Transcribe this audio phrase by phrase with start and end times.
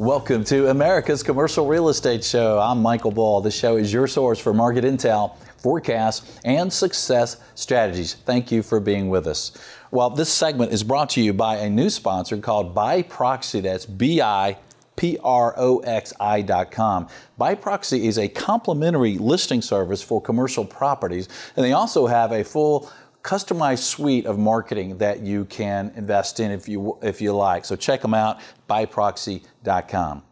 [0.00, 2.58] Welcome to America's Commercial Real Estate Show.
[2.58, 3.42] I'm Michael Bull.
[3.42, 8.14] This show is your source for market intel, forecasts, and success strategies.
[8.14, 9.52] Thank you for being with us.
[9.90, 13.60] Well, this segment is brought to you by a new sponsor called Biproxi.
[13.60, 14.56] That's B I
[14.96, 17.06] P R O X I.com.
[17.38, 22.90] Biproxi is a complimentary listing service for commercial properties, and they also have a full
[23.22, 27.64] customized suite of marketing that you can invest in if you if you like.
[27.64, 30.22] So check them out, biproxi.com.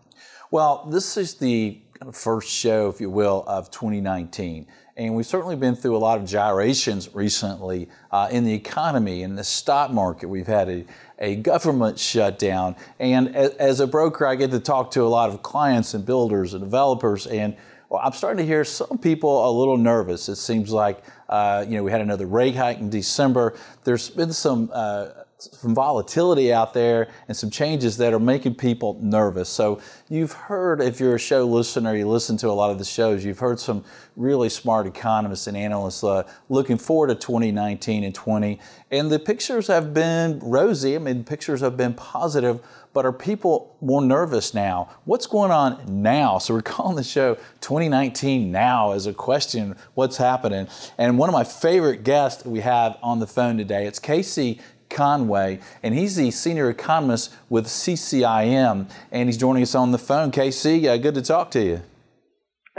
[0.50, 1.78] Well, this is the
[2.12, 4.66] first show, if you will, of 2019.
[4.96, 9.36] And we've certainly been through a lot of gyrations recently uh, in the economy, in
[9.36, 10.28] the stock market.
[10.28, 10.84] We've had a,
[11.20, 12.74] a government shutdown.
[12.98, 16.04] And as, as, a broker, I get to talk to a lot of clients and
[16.04, 17.28] builders and developers.
[17.28, 17.56] And
[17.88, 20.28] well, I'm starting to hear some people a little nervous.
[20.28, 23.54] It seems like uh, you know, we had another rate hike in December.
[23.84, 28.98] There's been some uh, some volatility out there and some changes that are making people
[29.00, 29.48] nervous.
[29.48, 32.84] So you've heard, if you're a show listener, you listen to a lot of the
[32.84, 33.84] shows, you've heard some
[34.16, 38.58] really smart economists and analysts uh, looking forward to 2019 and 20.
[38.90, 40.96] And the pictures have been rosy.
[40.96, 42.60] I mean, pictures have been positive
[42.98, 44.88] but are people more nervous now?
[45.04, 46.38] What's going on now?
[46.38, 50.66] So we're calling the show 2019 Now as a question, what's happening?
[50.98, 54.58] And one of my favorite guests we have on the phone today, it's Casey
[54.90, 60.32] Conway, and he's the senior economist with CCIM, and he's joining us on the phone.
[60.32, 61.82] Casey, uh, good to talk to you.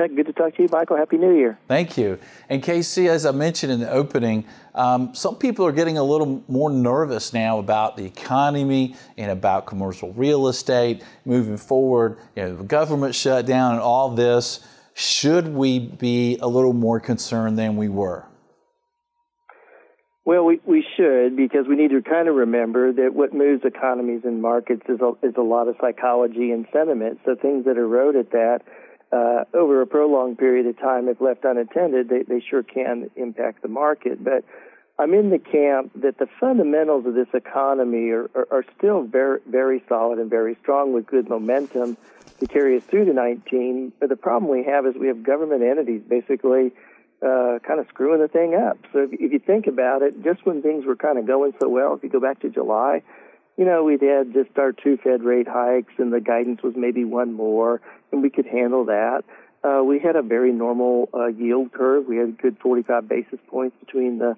[0.08, 0.96] Good to talk to you, Michael.
[0.96, 1.60] Happy New Year.
[1.68, 2.20] Thank you.
[2.48, 6.42] And Casey, as I mentioned in the opening, um, some people are getting a little
[6.48, 12.18] more nervous now about the economy and about commercial real estate moving forward.
[12.38, 14.66] You know, the government shutdown and all this.
[14.94, 18.26] Should we be a little more concerned than we were?
[20.24, 24.22] Well, we, we should because we need to kind of remember that what moves economies
[24.24, 27.20] and markets is a, is a lot of psychology and sentiment.
[27.26, 28.60] So things that erode at that
[29.12, 33.62] uh, over a prolonged period of time, if left unattended, they, they sure can impact
[33.62, 34.24] the market.
[34.24, 34.44] But
[35.00, 39.40] I'm in the camp that the fundamentals of this economy are, are, are still very,
[39.48, 41.98] very solid and very strong with good momentum
[42.40, 43.94] to carry us through to 19.
[44.00, 46.72] But the problem we have is we have government entities basically
[47.22, 48.78] uh, kind of screwing the thing up.
[48.94, 51.68] So if, if you think about it, just when things were kind of going so
[51.68, 53.02] well, if you go back to July,
[53.60, 57.04] you know, we'd had just our two Fed rate hikes and the guidance was maybe
[57.04, 59.24] one more and we could handle that.
[59.66, 62.06] Uh, we had a very normal uh, yield curve.
[62.08, 64.38] We had a good 45 basis points between the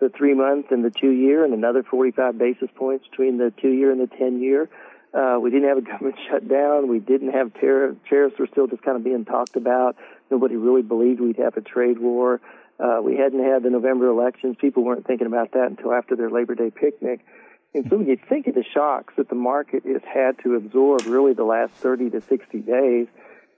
[0.00, 3.68] the three month and the two year, and another 45 basis points between the two
[3.68, 4.68] year and the 10 year.
[5.14, 6.88] Uh, we didn't have a government shutdown.
[6.88, 9.96] We didn't have tariff, tariffs were still just kind of being talked about.
[10.30, 12.40] Nobody really believed we'd have a trade war.
[12.80, 14.56] Uh, we hadn't had the November elections.
[14.58, 17.20] People weren't thinking about that until after their Labor Day picnic.
[17.74, 21.06] And so when you think of the shocks that the market has had to absorb
[21.06, 23.06] really the last 30 to 60 days,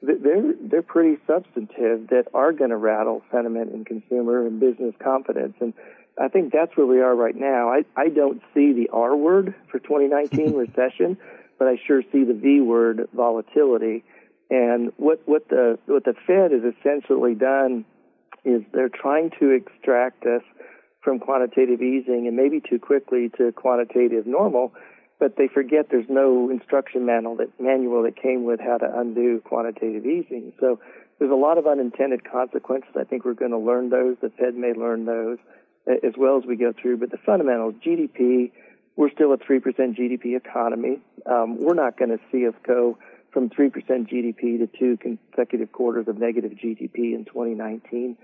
[0.02, 5.54] they're, they're pretty substantive that are going to rattle sentiment and consumer and business confidence.
[5.60, 5.74] And
[6.20, 7.70] I think that's where we are right now.
[7.70, 11.16] I, I don't see the R word for 2019 recession,
[11.58, 14.04] but I sure see the V word volatility.
[14.50, 17.84] And what, what the, what the Fed has essentially done
[18.44, 20.42] is they're trying to extract us
[21.04, 24.72] from quantitative easing and maybe too quickly to quantitative normal,
[25.20, 29.40] but they forget there's no instruction manual that manual that came with how to undo
[29.44, 30.52] quantitative easing.
[30.58, 30.80] So
[31.18, 32.90] there's a lot of unintended consequences.
[32.98, 34.16] I think we're going to learn those.
[34.20, 35.38] The Fed may learn those
[35.86, 36.96] as well as we go through.
[36.96, 38.50] But the fundamentals, GDP,
[38.96, 41.00] we're still a 3% GDP economy.
[41.26, 42.98] Um, we're not going to see us go
[43.32, 48.16] from 3% GDP to two consecutive quarters of negative GDP in 2019.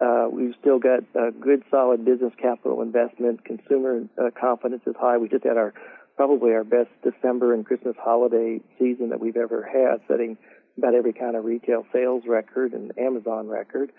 [0.00, 3.44] Uh, we've still got a good, solid business capital investment.
[3.44, 5.16] Consumer uh, confidence is high.
[5.16, 5.72] We just had our
[6.16, 10.36] probably our best December and Christmas holiday season that we've ever had, setting
[10.76, 13.90] about every kind of retail sales record and Amazon record.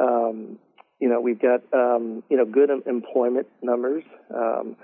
[0.00, 0.58] Um,
[1.00, 4.04] you know, we've got um, you know good employment numbers.
[4.34, 4.76] Um,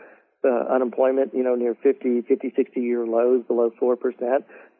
[0.44, 3.96] uh, unemployment, you know, near 50, 50, 60 year lows, below 4%.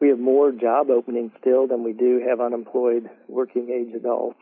[0.01, 4.39] We have more job openings still than we do have unemployed working age adults.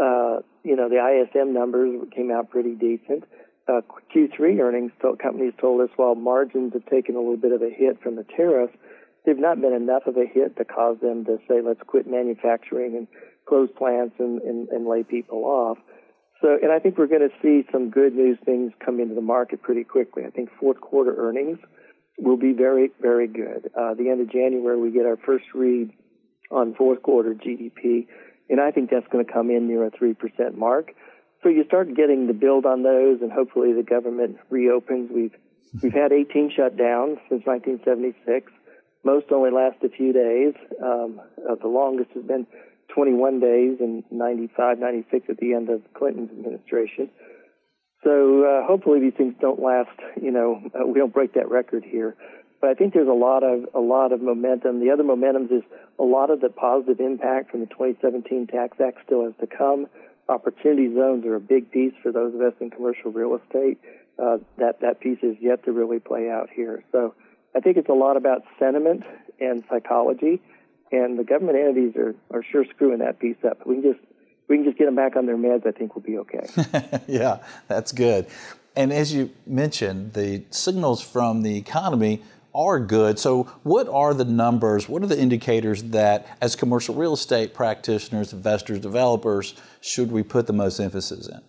[0.00, 3.24] Uh, you know, the ISM numbers came out pretty decent.
[3.68, 3.80] Uh,
[4.14, 7.68] Q3 earnings told, companies told us while margins have taken a little bit of a
[7.68, 8.72] hit from the tariffs,
[9.26, 12.96] they've not been enough of a hit to cause them to say, let's quit manufacturing
[12.96, 13.06] and
[13.46, 15.78] close plants and, and, and lay people off.
[16.40, 19.20] So, and I think we're going to see some good news things come into the
[19.20, 20.22] market pretty quickly.
[20.24, 21.58] I think fourth quarter earnings
[22.18, 23.70] will be very, very good.
[23.78, 25.90] Uh, the end of January, we get our first read
[26.50, 28.06] on fourth quarter GDP
[28.48, 30.16] and I think that's going to come in near a 3%
[30.56, 30.92] mark.
[31.42, 35.10] So you start getting the build on those, and hopefully the government reopens.
[35.14, 35.34] We've
[35.82, 38.50] we've had 18 shutdowns since 1976.
[39.04, 40.54] Most only last a few days.
[40.82, 42.46] Um, uh, the longest has been
[42.94, 47.08] 21 days in 95, 96 at the end of Clinton's administration.
[48.02, 49.94] So uh, hopefully these things don't last.
[50.20, 52.16] You know, uh, we don't break that record here.
[52.60, 54.80] But I think there's a lot of a lot of momentum.
[54.80, 55.62] The other momentum is
[55.98, 59.86] a lot of the positive impact from the 2017 Tax Act still has to come.
[60.28, 63.78] Opportunity zones are a big piece for those of us in commercial real estate.
[64.18, 66.82] Uh, that that piece is yet to really play out here.
[66.90, 67.14] So
[67.54, 69.04] I think it's a lot about sentiment
[69.40, 70.42] and psychology,
[70.90, 73.64] and the government entities are, are sure screwing that piece up.
[73.64, 74.04] We can just
[74.48, 75.66] we can just get them back on their meds.
[75.66, 77.00] I think we'll be okay.
[77.06, 77.38] yeah,
[77.68, 78.26] that's good.
[78.74, 82.22] And as you mentioned, the signals from the economy
[82.58, 83.18] are good.
[83.18, 84.88] So, what are the numbers?
[84.88, 90.46] What are the indicators that, as commercial real estate practitioners, investors, developers, should we put
[90.46, 91.40] the most emphasis in?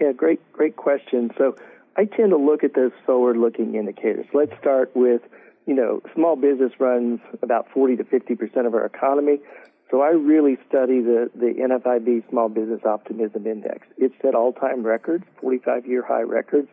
[0.00, 1.30] Yeah, great, great question.
[1.36, 1.56] So,
[1.96, 4.26] I tend to look at those forward-looking indicators.
[4.32, 5.22] Let's start with,
[5.66, 9.40] you know, small business runs about 40 to 50 percent of our economy.
[9.90, 13.88] So I really study the, the NFIB Small Business Optimism Index.
[13.98, 16.68] It's set all-time records, 45-year high records,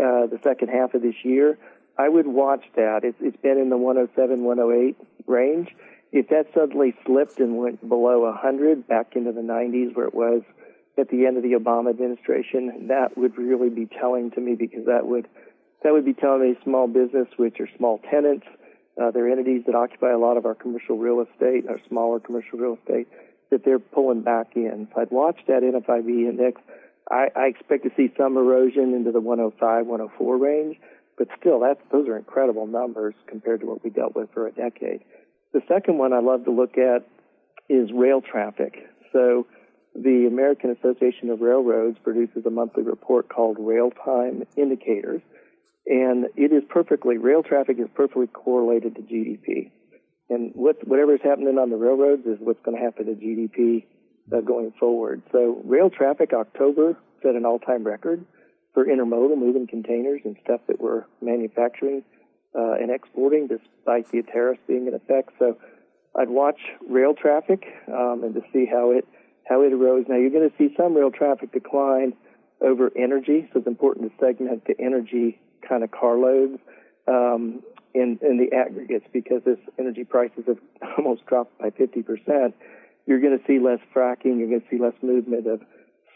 [0.00, 1.58] uh, the second half of this year.
[1.96, 3.00] I would watch that.
[3.04, 4.96] It's, it's been in the 107, 108
[5.26, 5.68] range.
[6.12, 10.42] If that suddenly slipped and went below 100, back into the 90s where it was
[10.96, 14.86] at the end of the Obama administration, that would really be telling to me because
[14.86, 15.26] that would
[15.82, 18.46] that would be telling me small business, which are small tenants,
[19.00, 22.58] uh, they're entities that occupy a lot of our commercial real estate, our smaller commercial
[22.58, 23.08] real estate,
[23.50, 24.88] that they're pulling back in.
[24.94, 26.60] So I'd watch that NFIB index.
[27.10, 30.78] I, I expect to see some erosion into the 105, 104 range,
[31.16, 34.52] but still, that's, those are incredible numbers compared to what we dealt with for a
[34.52, 35.00] decade.
[35.52, 37.06] The second one I love to look at
[37.68, 38.74] is rail traffic.
[39.12, 39.46] So
[39.94, 45.22] the American Association of Railroads produces a monthly report called Rail Time Indicators
[45.86, 49.70] and it is perfectly rail traffic is perfectly correlated to GDP.
[50.30, 53.84] And what whatever is happening on the railroads is what's going to happen to GDP
[54.34, 55.22] uh, going forward.
[55.32, 58.24] So rail traffic October set an all-time record
[58.74, 62.02] for intermodal moving containers and stuff that we're manufacturing
[62.54, 65.30] uh, and exporting, despite the tariffs being in effect.
[65.38, 65.56] So
[66.14, 69.06] I'd watch rail traffic um, and to see how it
[69.44, 70.08] how it erodes.
[70.08, 72.14] Now you're going to see some rail traffic decline
[72.60, 75.38] over energy, so it's important to segment the energy
[75.68, 76.58] kind of carloads
[77.06, 77.62] um,
[77.94, 80.58] in, in the aggregates because this energy prices have
[80.98, 82.52] almost dropped by 50%,
[83.06, 85.60] you're going to see less fracking, you're going to see less movement of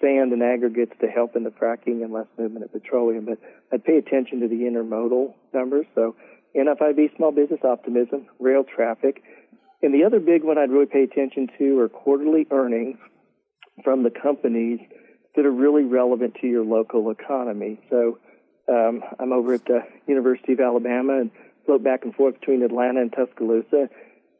[0.01, 3.25] sand and aggregates to help in the fracking and less movement of petroleum.
[3.25, 3.39] But
[3.73, 5.87] I'd pay attention to the intermodal numbers.
[5.95, 6.15] So
[6.57, 9.23] NFIB small business optimism, rail traffic.
[9.83, 12.99] And the other big one I'd really pay attention to are quarterly earnings
[13.85, 14.81] from the companies
[15.37, 17.81] that are really relevant to your local economy.
[17.91, 18.19] So
[18.69, 21.31] um, I'm over at the University of Alabama and
[21.65, 23.89] float back and forth between Atlanta and Tuscaloosa.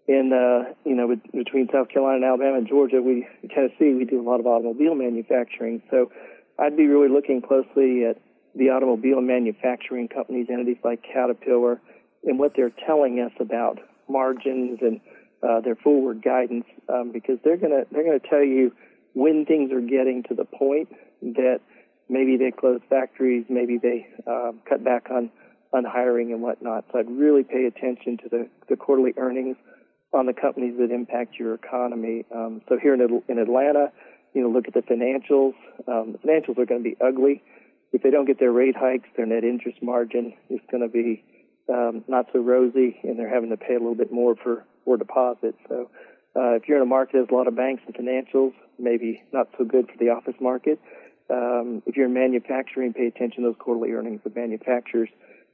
[0.09, 4.21] And, uh, you know, between South Carolina and Alabama and Georgia, we, Tennessee, we do
[4.21, 5.83] a lot of automobile manufacturing.
[5.91, 6.11] So
[6.59, 8.17] I'd be really looking closely at
[8.55, 11.81] the automobile manufacturing companies, entities like Caterpillar,
[12.25, 15.01] and what they're telling us about margins and
[15.43, 18.73] uh, their forward guidance, um, because they're gonna they're gonna tell you
[19.13, 20.89] when things are getting to the point
[21.23, 21.61] that
[22.09, 25.31] maybe they close factories, maybe they uh, cut back on
[25.73, 26.87] on hiring and whatnot.
[26.91, 29.57] So I'd really pay attention to the, the quarterly earnings
[30.13, 32.25] on the companies that impact your economy.
[32.35, 33.93] Um, so here in, in Atlanta,
[34.35, 35.55] you know, look at the financials.
[35.87, 37.43] Um, the financials are going to be ugly.
[37.93, 41.25] If they don't get their rate hikes, their net interest margin is going to be
[41.69, 44.97] um, not so rosy, and they're having to pay a little bit more for for
[44.97, 45.59] deposits.
[45.69, 45.91] So
[46.37, 49.23] uh, if you're in a market that has a lot of banks and financials, maybe
[49.33, 50.81] not so good for the office market
[51.31, 55.09] um, if you're in manufacturing, pay attention to those quarterly earnings of manufacturers,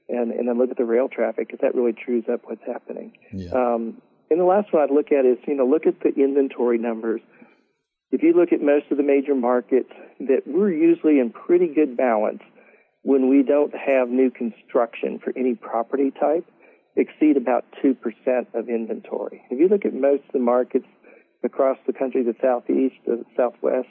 [0.08, 3.12] and, and then look at the rail traffic because that really trues up what's happening.
[3.32, 3.50] Yeah.
[3.50, 4.00] Um,
[4.34, 7.20] and the last one I'd look at is, you know, look at the inventory numbers.
[8.10, 11.96] If you look at most of the major markets, that we're usually in pretty good
[11.96, 12.42] balance
[13.02, 16.44] when we don't have new construction for any property type
[16.96, 17.94] exceed about 2%
[18.54, 19.40] of inventory.
[19.50, 20.86] If you look at most of the markets
[21.44, 23.86] across the country, the southeast, the southwest,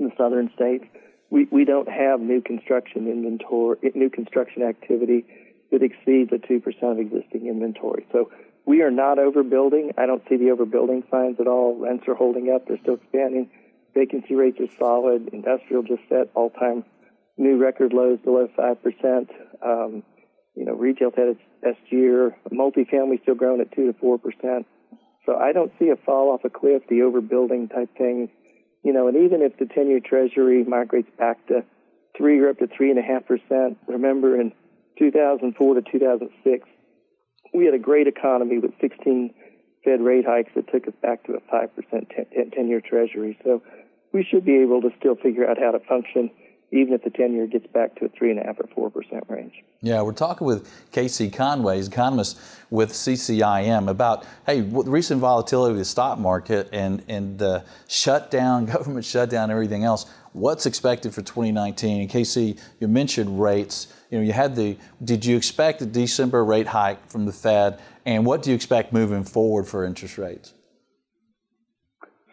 [0.00, 0.84] the southern states,
[1.30, 5.24] we, we don't have new construction inventory, new construction activity
[5.70, 6.58] that exceeds the 2%
[6.90, 8.04] of existing inventory.
[8.10, 8.32] So
[8.66, 9.92] we are not overbuilding.
[9.98, 11.78] I don't see the overbuilding signs at all.
[11.78, 12.66] Rents are holding up.
[12.66, 13.50] They're still expanding.
[13.94, 15.30] Vacancy rates are solid.
[15.32, 16.84] Industrial just set all-time
[17.36, 19.28] new record lows below 5%.
[19.64, 20.02] Um,
[20.54, 22.36] you know, retail's had its best year.
[22.52, 24.64] Multifamily still growing at 2 to 4%.
[25.26, 28.30] So I don't see a fall off a cliff, the overbuilding type things
[28.82, 31.64] you know, and even if the 10 year treasury migrates back to
[32.16, 34.52] three or up to three and a half percent, remember in
[34.98, 36.68] 2004 to 2006,
[37.52, 39.34] we had a great economy with 16
[39.84, 43.38] Fed rate hikes that took us back to a 5% 10 year Treasury.
[43.44, 43.62] So
[44.12, 46.30] we should be able to still figure out how to function
[46.72, 49.64] even if the 10 year gets back to a 3.5 or 4% range.
[49.80, 52.38] Yeah, we're talking with Casey Conway, he's economist
[52.70, 59.04] with CCIM, about hey, recent volatility of the stock market and, and the shutdown, government
[59.04, 60.06] shutdown, everything else.
[60.32, 62.02] What's expected for 2019?
[62.02, 63.88] And Casey, you mentioned rates.
[64.10, 67.80] You know, you had the, did you expect a December rate hike from the Fed?
[68.04, 70.52] And what do you expect moving forward for interest rates?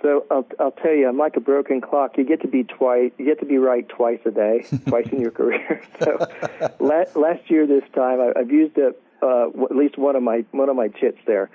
[0.02, 2.18] So I'll, I'll tell you, I'm like a broken clock.
[2.18, 3.12] You get to be twice.
[3.18, 5.82] You get to be right twice a day, twice in your career.
[6.04, 6.28] So
[6.80, 10.46] last, last year, this time, I, I've used it, uh, at least one of my
[10.52, 11.50] one of my chits there.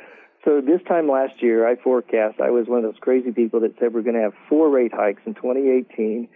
[0.44, 2.40] So this time last year, I forecast.
[2.40, 4.92] I was one of those crazy people that said we're going to have four rate
[4.92, 6.28] hikes in 2018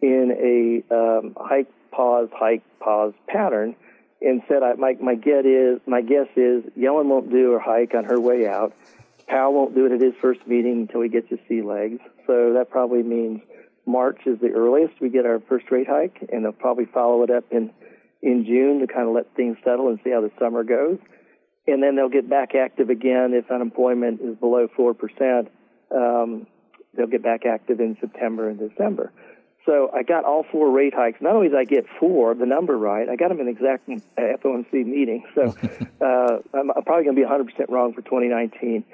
[0.00, 3.74] in a um, hike pause hike pause pattern,
[4.20, 7.94] and said I, my my get is my guess is Yellen won't do a hike
[7.94, 8.72] on her way out
[9.28, 12.00] Powell won't do it at his first meeting until he gets his sea legs.
[12.26, 13.42] So that probably means
[13.86, 17.30] March is the earliest we get our first rate hike, and they'll probably follow it
[17.30, 17.70] up in
[18.20, 20.98] in June to kind of let things settle and see how the summer goes.
[21.68, 25.48] And then they'll get back active again if unemployment is below four percent.
[25.94, 26.46] Um,
[26.96, 29.12] they'll get back active in September and December.
[29.68, 31.20] So I got all four rate hikes.
[31.20, 34.72] Not only did I get four, the number right, I got them in exact FOMC
[34.72, 35.24] meeting.
[35.34, 35.42] So
[36.00, 38.84] uh, I'm, I'm probably going to be 100% wrong for 2019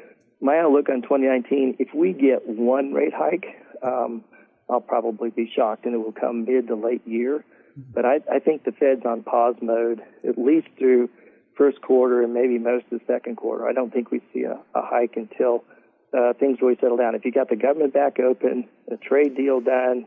[0.44, 3.46] my outlook on 2019, if we get one rate hike,
[3.82, 4.22] um,
[4.68, 7.44] I'll probably be shocked, and it will come mid to late year.
[7.76, 11.08] But I, I think the Fed's on pause mode at least through
[11.56, 13.66] first quarter and maybe most of the second quarter.
[13.66, 15.64] I don't think we see a, a hike until
[16.16, 17.14] uh, things really settle down.
[17.14, 20.06] If you got the government back open, a trade deal done,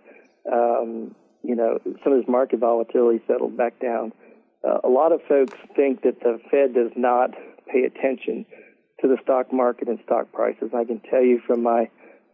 [0.52, 4.12] um, you know, some of this market volatility settled back down.
[4.68, 7.32] Uh, a lot of folks think that the Fed does not
[7.72, 8.46] pay attention
[9.02, 10.72] to the stock market and stock prices.
[10.74, 11.90] I can tell you from my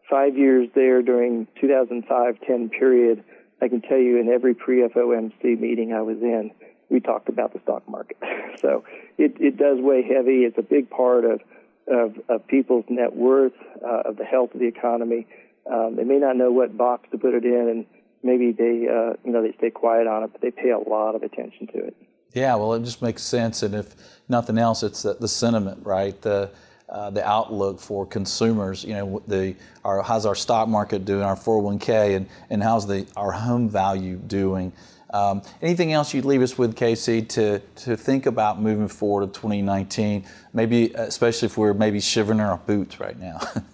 [0.09, 3.23] five years there during 2005-10 period,
[3.61, 6.51] I can tell you in every pre-FOMC meeting I was in,
[6.89, 8.17] we talked about the stock market.
[8.59, 8.83] so
[9.17, 10.43] it, it does weigh heavy.
[10.43, 11.41] It's a big part of,
[11.87, 13.53] of, of people's net worth,
[13.83, 15.27] uh, of the health of the economy.
[15.71, 17.85] Um, they may not know what box to put it in, and
[18.23, 21.15] maybe they, uh, you know, they stay quiet on it, but they pay a lot
[21.15, 21.95] of attention to it.
[22.33, 23.95] Yeah, well, it just makes sense, and if
[24.27, 26.19] nothing else, it's the, the sentiment, right?
[26.21, 26.49] The
[26.89, 28.83] uh, the outlook for consumers.
[28.83, 33.07] You know, the our how's our stock market doing, our 401k, and and how's the
[33.15, 34.73] our home value doing.
[35.11, 39.33] Um, anything else you'd leave us with, Casey, to to think about moving forward of
[39.33, 40.25] 2019?
[40.53, 43.39] Maybe, especially if we're maybe shivering in our boots right now.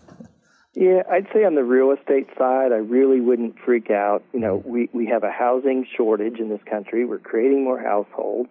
[0.80, 4.24] Yeah, I'd say on the real estate side, I really wouldn't freak out.
[4.32, 7.04] You know, we we have a housing shortage in this country.
[7.04, 8.50] We're creating more households,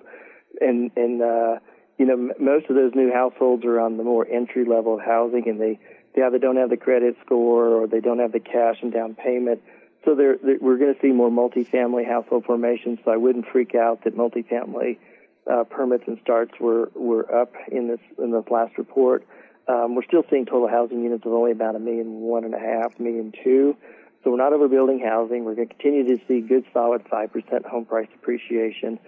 [0.60, 1.58] and and uh,
[1.96, 5.00] you know m- most of those new households are on the more entry level of
[5.00, 5.80] housing, and they
[6.14, 9.14] they either don't have the credit score or they don't have the cash and down
[9.14, 9.62] payment.
[10.04, 12.98] So they're, they're, we're going to see more multifamily household formations.
[13.06, 14.98] So I wouldn't freak out that multifamily
[15.50, 19.26] uh, permits and starts were were up in this in this last report.
[19.68, 22.58] Um, we're still seeing total housing units of only about a million, one and a
[22.58, 23.76] half, million two.
[24.24, 25.44] So we're not overbuilding housing.
[25.44, 28.98] We're going to continue to see good, solid 5% home price appreciation.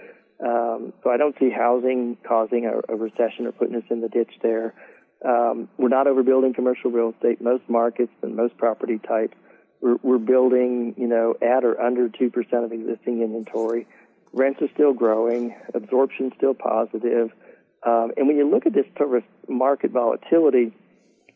[0.45, 4.09] Um, so I don't see housing causing a, a, recession or putting us in the
[4.09, 4.75] ditch there.
[5.23, 7.43] Um, we're not overbuilding commercial real estate.
[7.43, 9.37] Most markets and most property types,
[9.83, 13.87] we're, we're building, you know, at or under 2% of existing inventory.
[14.33, 15.55] Rents are still growing.
[15.75, 17.33] Absorption still positive.
[17.82, 20.72] Um, and when you look at this sort of market volatility,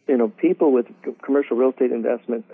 [0.06, 0.86] you know, people with
[1.22, 2.48] commercial real estate investments,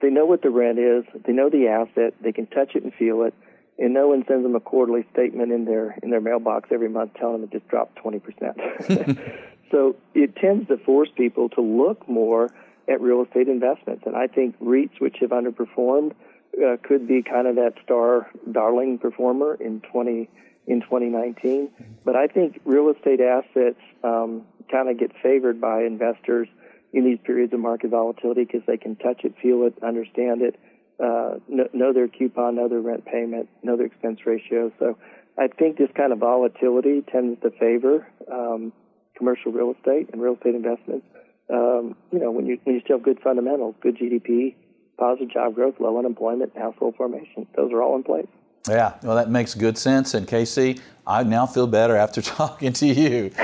[0.00, 2.92] they know what the rent is, they know the asset, they can touch it and
[2.94, 3.34] feel it,
[3.78, 7.14] and no one sends them a quarterly statement in their in their mailbox every month
[7.14, 9.18] telling them it just dropped 20%.
[9.70, 12.50] so it tends to force people to look more
[12.88, 16.12] at real estate investments, and I think REITs, which have underperformed,
[16.58, 20.28] uh, could be kind of that star darling performer in 20
[20.70, 21.68] in 2019.
[22.04, 26.48] But I think real estate assets um, kind of get favored by investors
[26.92, 30.58] in these periods of market volatility because they can touch it, feel it, understand it,
[31.02, 34.72] uh, know, their coupon, know their rent payment, know their expense ratio.
[34.78, 34.96] So
[35.36, 38.72] I think this kind of volatility tends to favor um,
[39.16, 41.06] commercial real estate and real estate investments.
[41.52, 44.54] Um, you know, when you when you still have good fundamentals, good GDP,
[44.98, 48.28] positive job growth, low unemployment, household formation, those are all in place.
[48.68, 50.14] Yeah, well, that makes good sense.
[50.14, 53.30] And Casey, I now feel better after talking to you.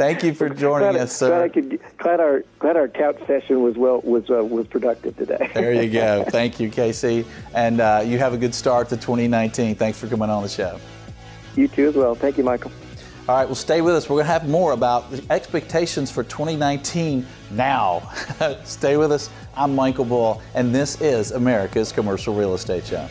[0.00, 1.48] Thank you for joining glad, us, sir.
[1.48, 5.50] Glad, could, glad, our glad our couch session was well was uh, was productive today.
[5.54, 6.24] there you go.
[6.28, 7.24] Thank you, Casey,
[7.54, 9.76] and uh, you have a good start to 2019.
[9.76, 10.78] Thanks for coming on the show.
[11.54, 12.14] You too as well.
[12.14, 12.72] Thank you, Michael.
[13.28, 14.08] All right, well, stay with us.
[14.08, 18.00] We're going to have more about the expectations for 2019 now.
[18.64, 19.30] stay with us.
[19.54, 23.06] I'm Michael Bull, and this is America's Commercial Real Estate Show.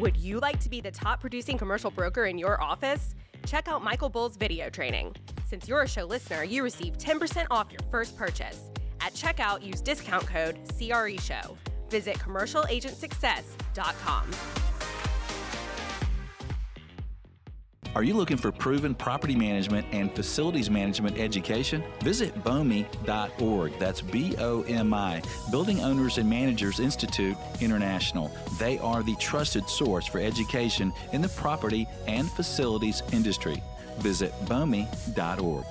[0.00, 3.14] Would you like to be the top producing commercial broker in your office?
[3.44, 5.14] Check out Michael Bull's video training.
[5.46, 8.70] Since you're a show listener, you receive 10% off your first purchase.
[9.02, 11.58] At checkout, use discount code CRE Show.
[11.90, 14.69] Visit commercialagentsuccess.com.
[17.96, 21.82] Are you looking for proven property management and facilities management education?
[22.02, 23.78] Visit BOMI.org.
[23.80, 25.20] That's B O M I,
[25.50, 28.30] Building Owners and Managers Institute International.
[28.60, 33.60] They are the trusted source for education in the property and facilities industry.
[33.98, 35.64] Visit BOMI.org.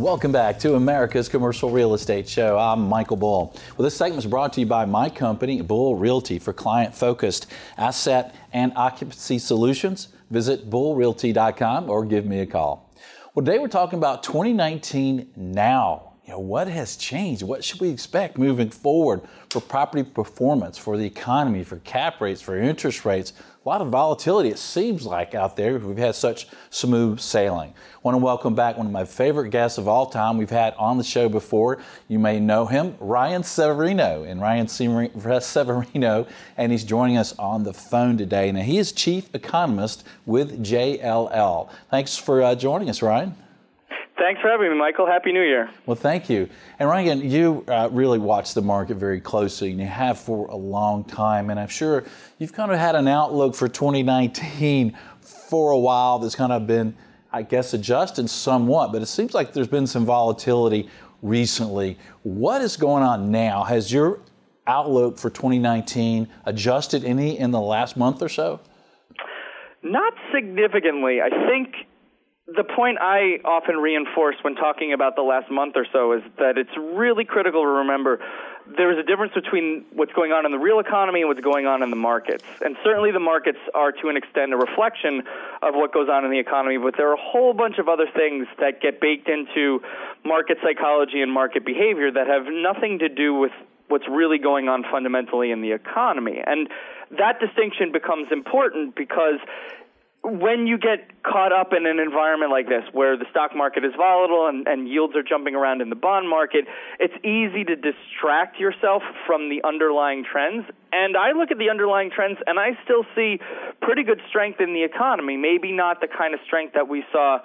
[0.00, 2.58] Welcome back to America's Commercial Real Estate Show.
[2.58, 3.54] I'm Michael Bull.
[3.76, 7.48] Well, this segment is brought to you by my company, Bull Realty, for client focused
[7.76, 10.08] asset and occupancy solutions.
[10.30, 12.90] Visit bullrealty.com or give me a call.
[13.34, 16.09] Well, today we're talking about 2019 now.
[16.30, 17.42] You know, what has changed?
[17.42, 22.40] What should we expect moving forward for property performance, for the economy, for cap rates,
[22.40, 23.32] for interest rates?
[23.64, 25.76] a lot of volatility, it seems like, out there.
[25.76, 27.70] We've had such smooth sailing.
[27.70, 30.72] I want to welcome back one of my favorite guests of all time we've had
[30.74, 31.78] on the show before.
[32.06, 34.22] You may know him, Ryan Severino.
[34.22, 38.52] And Ryan Severino, and he's joining us on the phone today.
[38.52, 41.70] Now, he is chief economist with JLL.
[41.90, 43.34] Thanks for uh, joining us, Ryan.
[44.20, 45.06] Thanks for having me, Michael.
[45.06, 45.70] Happy New Year.
[45.86, 46.46] Well, thank you.
[46.78, 50.56] And Ryan, you uh, really watch the market very closely, and you have for a
[50.56, 51.48] long time.
[51.48, 52.04] And I'm sure
[52.38, 56.94] you've kind of had an outlook for 2019 for a while that's kind of been,
[57.32, 58.92] I guess, adjusted somewhat.
[58.92, 60.90] But it seems like there's been some volatility
[61.22, 61.96] recently.
[62.22, 63.64] What is going on now?
[63.64, 64.20] Has your
[64.66, 68.60] outlook for 2019 adjusted any in the last month or so?
[69.82, 71.22] Not significantly.
[71.22, 71.74] I think
[72.56, 76.58] the point I often reinforce when talking about the last month or so is that
[76.58, 78.20] it's really critical to remember
[78.76, 81.66] there is a difference between what's going on in the real economy and what's going
[81.66, 82.44] on in the markets.
[82.60, 85.22] And certainly the markets are to an extent a reflection
[85.62, 88.06] of what goes on in the economy, but there are a whole bunch of other
[88.14, 89.82] things that get baked into
[90.24, 93.52] market psychology and market behavior that have nothing to do with
[93.88, 96.40] what's really going on fundamentally in the economy.
[96.44, 96.68] And
[97.18, 99.40] that distinction becomes important because
[100.22, 103.92] when you get caught up in an environment like this where the stock market is
[103.96, 106.66] volatile and, and, yields are jumping around in the bond market,
[106.98, 110.66] it's easy to distract yourself from the underlying trends.
[110.92, 113.40] And I look at the underlying trends and I still see
[113.80, 115.38] pretty good strength in the economy.
[115.38, 117.38] Maybe not the kind of strength that we saw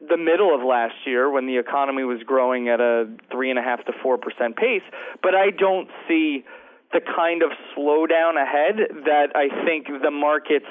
[0.00, 3.62] the middle of last year when the economy was growing at a three and a
[3.62, 4.82] half to four percent pace,
[5.22, 6.44] but I don't see
[6.92, 10.68] the kind of slowdown ahead that I think the markets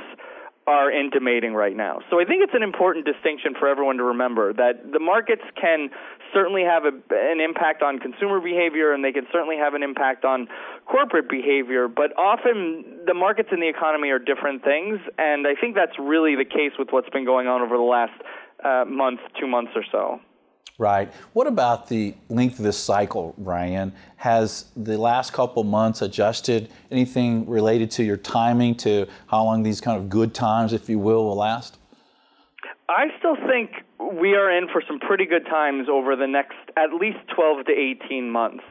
[0.66, 2.00] are intimating right now.
[2.10, 5.90] So I think it's an important distinction for everyone to remember that the markets can
[6.34, 10.24] certainly have a, an impact on consumer behavior and they can certainly have an impact
[10.26, 10.48] on
[10.86, 15.76] corporate behavior, but often the markets and the economy are different things, and I think
[15.76, 18.14] that's really the case with what's been going on over the last
[18.64, 20.20] uh, month, two months or so.
[20.80, 21.14] Right.
[21.34, 23.94] What about the length of this cycle, Ryan?
[24.18, 29.80] Has the last couple months adjusted anything related to your timing to how long these
[29.80, 31.78] kind of good times, if you will, will last?
[32.90, 33.72] I still think
[34.20, 37.72] we are in for some pretty good times over the next at least 12 to
[37.72, 38.64] 18 months.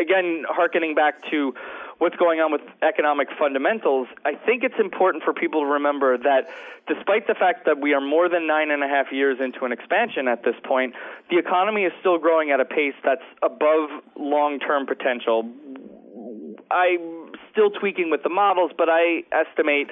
[0.00, 1.54] Again, harkening back to
[1.98, 6.48] what's going on with economic fundamentals, I think it's important for people to remember that
[6.88, 9.72] despite the fact that we are more than nine and a half years into an
[9.72, 10.94] expansion at this point,
[11.30, 15.48] the economy is still growing at a pace that's above long term potential.
[16.70, 17.23] I'm
[17.54, 19.88] still tweaking with the models, but I estimate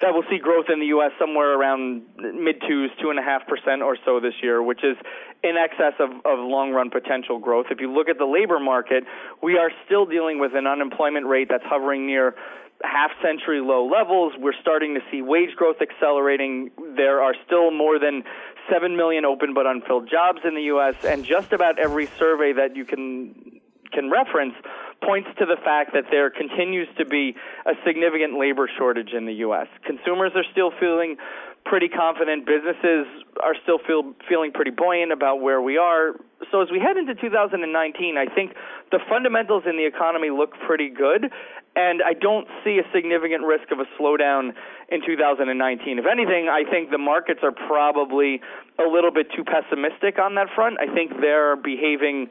[0.00, 1.10] that we'll see growth in the U.S.
[1.18, 4.96] somewhere around mid twos, two and a half percent or so this year, which is
[5.44, 7.66] in excess of, of long run potential growth.
[7.70, 9.04] If you look at the labor market,
[9.42, 12.34] we are still dealing with an unemployment rate that's hovering near
[12.82, 14.32] half century low levels.
[14.38, 16.70] We're starting to see wage growth accelerating.
[16.96, 18.24] There are still more than
[18.72, 22.76] 7 million open but unfilled jobs in the U.S., and just about every survey that
[22.76, 23.60] you can
[23.92, 24.54] can reference
[25.02, 27.34] points to the fact that there continues to be
[27.66, 29.68] a significant labor shortage in the U.S.
[29.84, 31.16] Consumers are still feeling
[31.64, 32.46] pretty confident.
[32.46, 33.06] Businesses
[33.42, 36.12] are still feel, feeling pretty buoyant about where we are.
[36.50, 38.52] So as we head into 2019, I think
[38.90, 41.30] the fundamentals in the economy look pretty good,
[41.76, 44.52] and I don't see a significant risk of a slowdown
[44.88, 45.98] in 2019.
[45.98, 48.40] If anything, I think the markets are probably
[48.78, 50.78] a little bit too pessimistic on that front.
[50.80, 52.28] I think they're behaving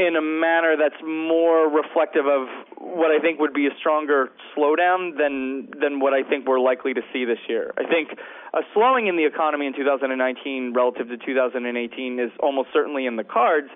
[0.00, 5.18] in a manner that's more reflective of what I think would be a stronger slowdown
[5.18, 7.74] than than what I think we're likely to see this year.
[7.76, 8.18] I think
[8.54, 13.24] a slowing in the economy in 2019 relative to 2018 is almost certainly in the
[13.24, 13.68] cards,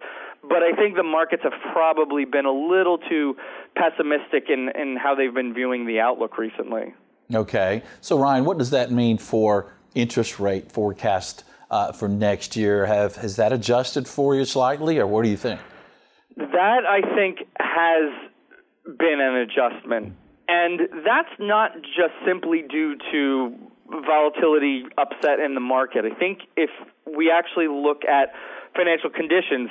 [0.43, 3.37] but I think the markets have probably been a little too
[3.77, 6.95] pessimistic in in how they've been viewing the outlook recently.
[7.35, 7.83] Okay.
[8.01, 12.87] So Ryan, what does that mean for interest rate forecast uh, for next year?
[12.87, 15.61] Have has that adjusted for you slightly or what do you think?
[16.37, 18.12] That I think has
[18.85, 20.14] been an adjustment.
[20.49, 23.55] And that's not just simply due to
[24.07, 26.05] volatility upset in the market.
[26.05, 26.70] I think if
[27.07, 28.33] we actually look at
[28.77, 29.70] financial conditions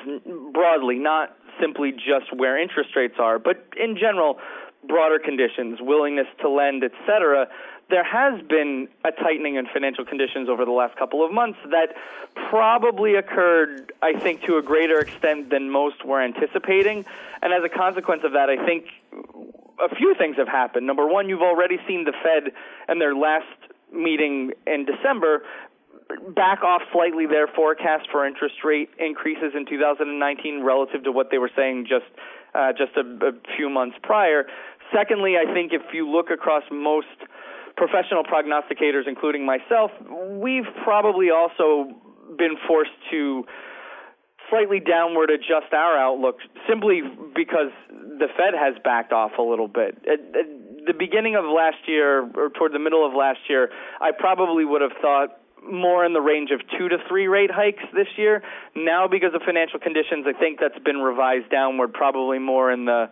[0.53, 4.39] broadly, not simply just where interest rates are, but in general,
[4.87, 7.47] broader conditions, willingness to lend, etc.,
[7.93, 11.89] there has been a tightening in financial conditions over the last couple of months that
[12.49, 17.05] probably occurred, I think, to a greater extent than most were anticipating.
[17.43, 18.85] And as a consequence of that, I think
[19.79, 20.87] a few things have happened.
[20.87, 22.53] Number one, you've already seen the Fed
[22.87, 23.45] and their last
[23.93, 25.43] meeting in December
[26.35, 31.37] back off slightly their forecast for interest rate increases in 2019 relative to what they
[31.37, 32.05] were saying just
[32.55, 34.45] uh, just a, a few months prior.
[34.93, 37.07] Secondly, I think if you look across most
[37.75, 39.91] professional prognosticators, including myself,
[40.29, 41.93] we've probably also
[42.37, 43.45] been forced to
[44.49, 47.01] slightly downward adjust our outlook simply
[47.35, 49.97] because the Fed has backed off a little bit.
[50.05, 53.69] At, the beginning of last year, or toward the middle of last year,
[54.01, 57.83] I probably would have thought more in the range of two to three rate hikes
[57.93, 58.43] this year.
[58.75, 63.09] Now, because of financial conditions, I think that's been revised downward, probably more in the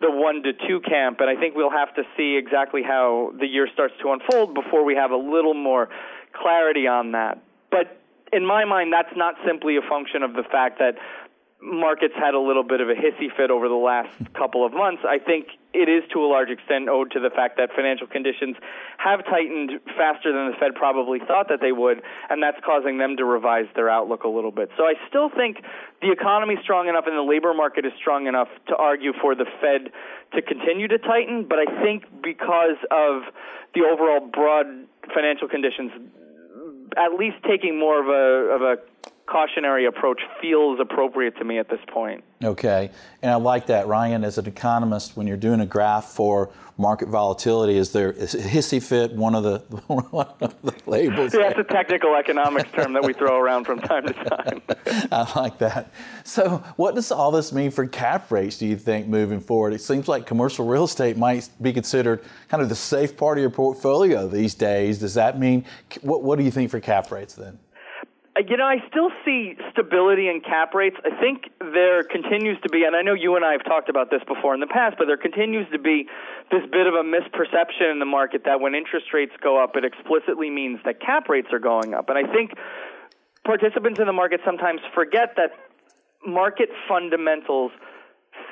[0.00, 3.46] the one to two camp, and I think we'll have to see exactly how the
[3.46, 5.88] year starts to unfold before we have a little more
[6.32, 7.42] clarity on that.
[7.70, 8.00] But
[8.32, 10.96] in my mind, that's not simply a function of the fact that
[11.62, 15.02] markets had a little bit of a hissy fit over the last couple of months.
[15.06, 18.56] I think it is to a large extent owed to the fact that financial conditions
[18.98, 23.16] have tightened faster than the Fed probably thought that they would, and that's causing them
[23.16, 24.70] to revise their outlook a little bit.
[24.76, 25.58] So I still think
[26.00, 29.34] the economy is strong enough and the labor market is strong enough to argue for
[29.34, 29.92] the Fed
[30.34, 33.22] to continue to tighten, but I think because of
[33.74, 34.66] the overall broad
[35.14, 35.92] financial conditions,
[36.96, 38.76] at least taking more of a of a
[39.26, 42.24] cautionary approach feels appropriate to me at this point.
[42.44, 42.90] Okay,
[43.22, 44.24] and I like that, Ryan.
[44.24, 48.82] As an economist, when you're doing a graph for market volatility, is there is hissy
[48.82, 51.34] fit one of the one of the labels?
[51.34, 54.62] Yeah, it's a technical economics term that we throw around from time to time.
[55.10, 55.92] I like that.
[56.24, 58.58] So, what does all this mean for cap rates?
[58.58, 59.72] Do you think moving forward?
[59.72, 63.40] It seems like commercial real estate might be considered kind of the safe part of
[63.42, 64.98] your portfolio these days.
[64.98, 65.64] Does that mean
[66.02, 66.22] what?
[66.22, 67.58] What do you think for cap rates then?
[68.44, 70.96] You know, I still see stability in cap rates.
[71.04, 74.10] I think there continues to be, and I know you and I have talked about
[74.10, 76.06] this before in the past, but there continues to be
[76.50, 79.86] this bit of a misperception in the market that when interest rates go up, it
[79.86, 82.10] explicitly means that cap rates are going up.
[82.10, 82.52] And I think
[83.44, 85.52] participants in the market sometimes forget that
[86.26, 87.72] market fundamentals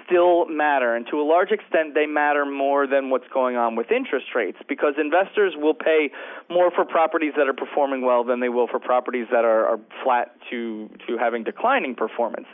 [0.06, 3.90] still matter, and to a large extent, they matter more than what's going on with
[3.90, 6.10] interest rates because investors will pay
[6.50, 9.80] more for properties that are performing well than they will for properties that are, are
[10.02, 12.48] flat to, to having declining performance.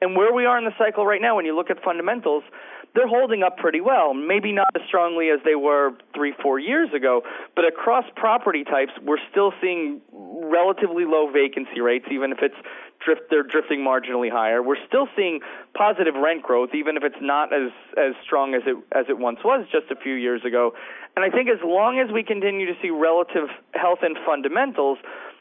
[0.00, 2.44] And where we are in the cycle right now, when you look at fundamentals,
[2.94, 4.14] they're holding up pretty well.
[4.14, 7.22] Maybe not as strongly as they were three, four years ago,
[7.54, 12.56] but across property types, we're still seeing relatively low vacancy rates, even if it's
[13.04, 14.62] drift, they're drifting marginally higher.
[14.62, 15.40] We're still seeing
[15.74, 19.38] positive rent growth, even if it's not as as strong as it as it once
[19.44, 20.72] was just a few years ago.
[21.16, 24.98] And I think as long as we continue to see relative health and fundamentals,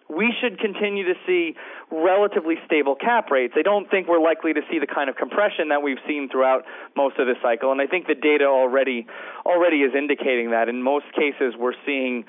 [0.09, 1.55] we should continue to see
[1.91, 3.53] relatively stable cap rates.
[3.57, 6.63] I don't think we're likely to see the kind of compression that we've seen throughout
[6.95, 9.05] most of the cycle, and I think the data already
[9.45, 10.69] already is indicating that.
[10.69, 12.25] In most cases, we're seeing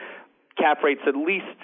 [0.56, 1.54] cap rates at least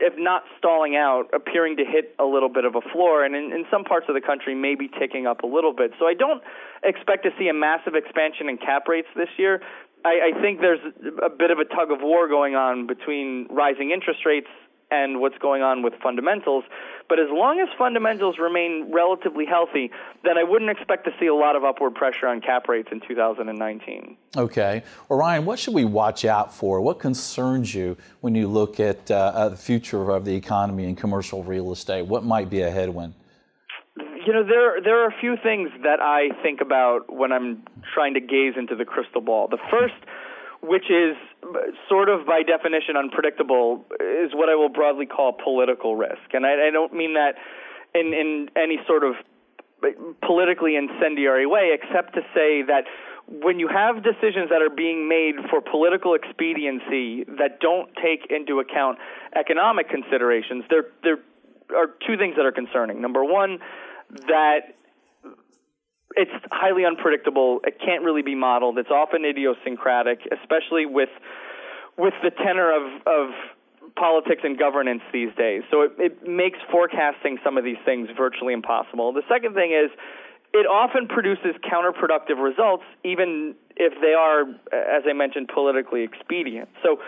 [0.00, 3.52] if not stalling out, appearing to hit a little bit of a floor, and in,
[3.52, 5.92] in some parts of the country, maybe ticking up a little bit.
[5.98, 6.42] So I don't
[6.82, 9.60] expect to see a massive expansion in cap rates this year.
[10.02, 10.80] I, I think there's
[11.22, 14.48] a bit of a tug of war going on between rising interest rates
[14.90, 16.64] and what's going on with fundamentals.
[17.08, 19.90] But as long as fundamentals remain relatively healthy,
[20.24, 23.00] then I wouldn't expect to see a lot of upward pressure on cap rates in
[23.00, 24.16] 2019.
[24.36, 24.82] Okay.
[25.08, 26.80] Ryan, what should we watch out for?
[26.80, 31.42] What concerns you when you look at uh, the future of the economy and commercial
[31.42, 32.06] real estate?
[32.06, 33.14] What might be a headwind?
[34.26, 37.62] you know, there there are a few things that I think about when I'm
[37.94, 39.48] trying to gaze into the crystal ball.
[39.48, 39.94] The first,
[40.62, 41.16] which is
[41.88, 46.68] sort of by definition unpredictable, is what I will broadly call political risk, and I,
[46.68, 47.34] I don't mean that
[47.94, 49.14] in in any sort of
[50.22, 52.84] politically incendiary way, except to say that
[53.28, 58.58] when you have decisions that are being made for political expediency that don't take into
[58.58, 58.98] account
[59.36, 61.18] economic considerations, there there
[61.74, 63.00] are two things that are concerning.
[63.00, 63.58] Number one,
[64.26, 64.74] that
[66.16, 67.60] it's highly unpredictable.
[67.64, 68.78] It can't really be modeled.
[68.78, 71.10] It's often idiosyncratic, especially with
[71.96, 73.34] with the tenor of of
[73.96, 75.62] politics and governance these days.
[75.70, 79.12] So it, it makes forecasting some of these things virtually impossible.
[79.12, 79.90] The second thing is
[80.52, 84.42] it often produces counterproductive results, even if they are,
[84.72, 86.68] as I mentioned, politically expedient.
[86.82, 86.98] So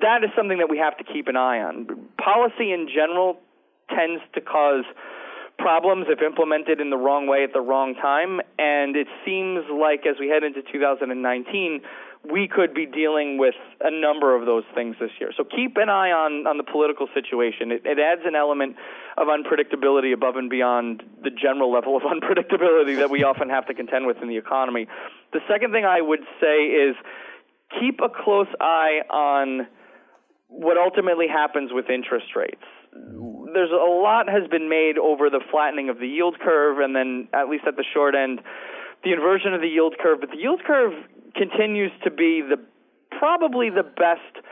[0.00, 1.86] that is something that we have to keep an eye on.
[2.22, 3.40] Policy in general
[3.90, 4.84] tends to cause
[5.58, 10.06] problems if implemented in the wrong way at the wrong time, and it seems like
[10.06, 11.80] as we head into 2019,
[12.30, 15.30] we could be dealing with a number of those things this year.
[15.36, 17.70] So keep an eye on, on the political situation.
[17.70, 18.76] It, it adds an element
[19.18, 23.74] of unpredictability above and beyond the general level of unpredictability that we often have to
[23.74, 24.86] contend with in the economy.
[25.32, 26.96] The second thing I would say is
[27.78, 29.66] keep a close eye on
[30.48, 32.62] what ultimately happens with interest rates.
[33.54, 37.28] There's a lot has been made over the flattening of the yield curve, and then
[37.32, 38.40] at least at the short end,
[39.04, 40.18] the inversion of the yield curve.
[40.20, 40.92] But the yield curve
[41.36, 42.58] continues to be the
[43.16, 44.44] probably the best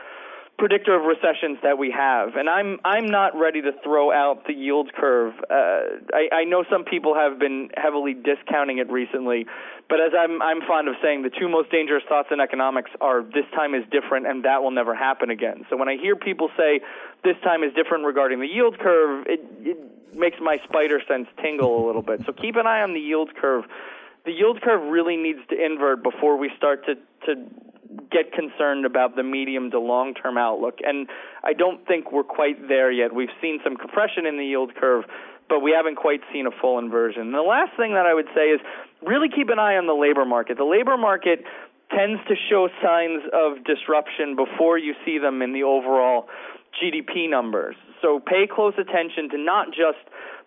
[0.57, 2.35] predictor of recessions that we have.
[2.35, 5.33] And I'm I'm not ready to throw out the yield curve.
[5.49, 9.45] Uh, I, I know some people have been heavily discounting it recently,
[9.89, 13.23] but as I'm I'm fond of saying, the two most dangerous thoughts in economics are
[13.23, 15.65] this time is different and that will never happen again.
[15.69, 16.81] So when I hear people say
[17.23, 21.83] this time is different regarding the yield curve, it, it makes my spider sense tingle
[21.83, 22.25] a little bit.
[22.25, 23.65] So keep an eye on the yield curve
[24.25, 27.35] the yield curve really needs to invert before we start to to
[28.11, 30.79] get concerned about the medium to long term outlook.
[30.83, 31.07] And
[31.43, 33.13] I don't think we're quite there yet.
[33.13, 35.05] We've seen some compression in the yield curve,
[35.49, 37.21] but we haven't quite seen a full inversion.
[37.21, 38.61] And the last thing that I would say is
[39.01, 40.57] really keep an eye on the labor market.
[40.57, 41.43] The labor market
[41.91, 46.27] tends to show signs of disruption before you see them in the overall
[46.81, 47.75] GDP numbers.
[48.01, 50.01] So pay close attention to not just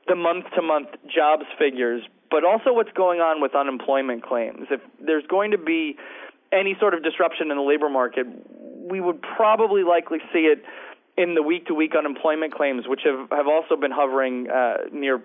[0.08, 4.66] the month to month jobs figures, but also what's going on with unemployment claims.
[4.70, 5.96] If there's going to be
[6.58, 8.26] any sort of disruption in the labor market,
[8.90, 10.62] we would probably likely see it
[11.16, 15.22] in the week to week unemployment claims, which have, have also been hovering uh, near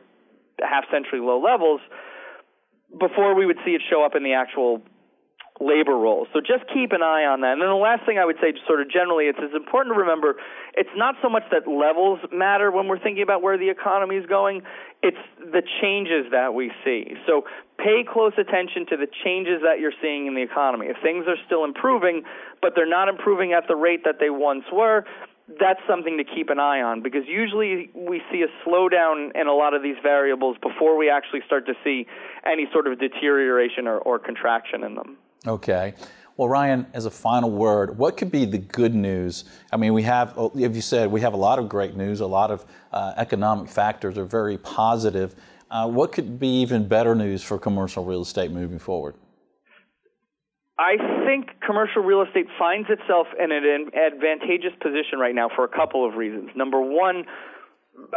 [0.59, 1.81] half century low levels,
[2.99, 4.81] before we would see it show up in the actual
[5.61, 6.27] labor rolls.
[6.33, 7.53] So just keep an eye on that.
[7.53, 9.99] And then the last thing I would say, sort of generally, it's, it's important to
[9.99, 10.35] remember
[10.73, 14.25] it's not so much that levels matter when we're thinking about where the economy is
[14.25, 14.63] going,
[15.03, 17.13] it's the changes that we see.
[17.27, 17.43] So
[17.83, 20.87] pay close attention to the changes that you're seeing in the economy.
[20.87, 22.23] If things are still improving,
[22.61, 25.05] but they're not improving at the rate that they once were,
[25.59, 29.53] that's something to keep an eye on because usually we see a slowdown in a
[29.53, 32.05] lot of these variables before we actually start to see
[32.45, 35.17] any sort of deterioration or, or contraction in them.
[35.45, 35.93] Okay.
[36.37, 39.43] Well, Ryan, as a final word, what could be the good news?
[39.71, 42.21] I mean, we have, as you said, we have a lot of great news.
[42.21, 45.35] A lot of uh, economic factors are very positive.
[45.71, 49.15] Uh, what could be even better news for commercial real estate moving forward?
[50.77, 55.69] I think commercial real estate finds itself in an advantageous position right now for a
[55.69, 56.49] couple of reasons.
[56.57, 57.23] Number one,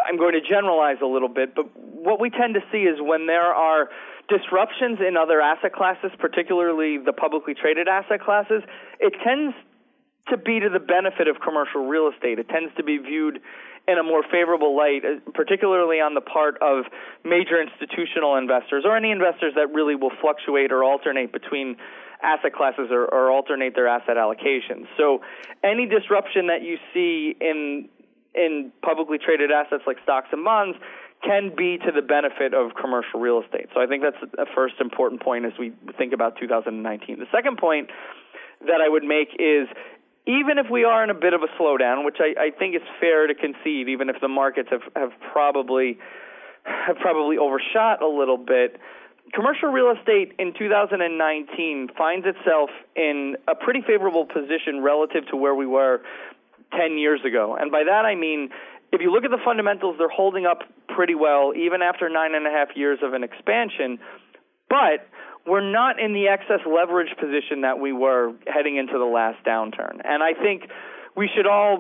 [0.09, 3.29] I'm going to generalize a little bit, but what we tend to see is when
[3.29, 3.89] there are
[4.29, 8.63] disruptions in other asset classes, particularly the publicly traded asset classes,
[8.99, 9.55] it tends
[10.29, 12.39] to be to the benefit of commercial real estate.
[12.39, 13.39] It tends to be viewed
[13.87, 16.85] in a more favorable light, uh, particularly on the part of
[17.25, 21.77] major institutional investors or any investors that really will fluctuate or alternate between
[22.23, 24.87] asset classes or, or alternate their asset allocations.
[24.97, 25.21] So
[25.63, 27.89] any disruption that you see in
[28.35, 30.77] in publicly traded assets like stocks and bonds
[31.23, 33.69] can be to the benefit of commercial real estate.
[33.73, 37.21] So I think that's a first important point as we think about 2019.
[37.21, 37.91] The second point
[38.61, 39.69] that I would make is
[40.27, 42.83] even if we are in a bit of a slowdown, which I, I think is
[43.01, 45.99] fair to concede, even if the markets have, have probably
[46.65, 48.81] have probably overshot a little bit,
[49.35, 55.55] commercial real estate in 2019 finds itself in a pretty favorable position relative to where
[55.55, 56.01] we were
[56.73, 57.55] 10 years ago.
[57.59, 58.49] And by that I mean
[58.95, 62.47] if you look at the fundamentals, they're holding up pretty well, even after nine and
[62.47, 63.99] a half years of an expansion.
[64.71, 65.09] But
[65.47, 70.01] we're not in the excess leverage position that we were heading into the last downturn.
[70.05, 70.71] And I think
[71.17, 71.79] we should all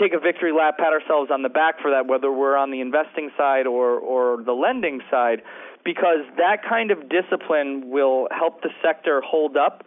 [0.00, 2.80] take a victory lap, pat ourselves on the back for that, whether we're on the
[2.80, 5.42] investing side or or the lending side,
[5.84, 9.84] because that kind of discipline will help the sector hold up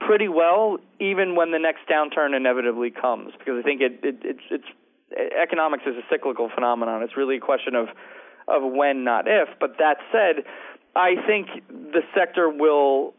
[0.00, 3.32] pretty well, even when the next downturn inevitably comes.
[3.38, 4.68] Because I think it, it it's it's
[5.42, 7.02] economics is a cyclical phenomenon.
[7.02, 7.88] It's really a question of
[8.48, 9.48] of when, not if.
[9.60, 10.44] But that said,
[10.96, 13.14] I think the sector will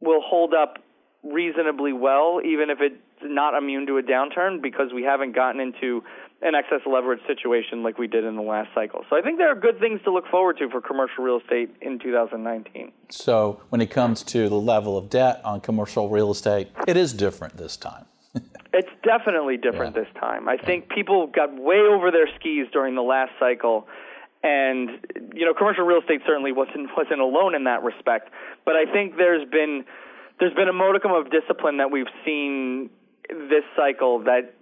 [0.00, 0.78] will hold up
[1.22, 6.02] reasonably well, even if it's not immune to a downturn, because we haven't gotten into
[6.42, 9.04] an excess leverage situation like we did in the last cycle.
[9.08, 11.70] So I think there are good things to look forward to for commercial real estate
[11.80, 12.90] in 2019.
[13.10, 17.12] So when it comes to the level of debt on commercial real estate, it is
[17.14, 18.06] different this time.
[18.72, 20.02] it's definitely different yeah.
[20.02, 20.48] this time.
[20.48, 23.86] I think people got way over their skis during the last cycle
[24.42, 24.90] and
[25.34, 28.30] you know commercial real estate certainly wasn't wasn't alone in that respect
[28.64, 29.84] but i think there's been
[30.40, 32.90] there's been a modicum of discipline that we've seen
[33.28, 34.54] this cycle that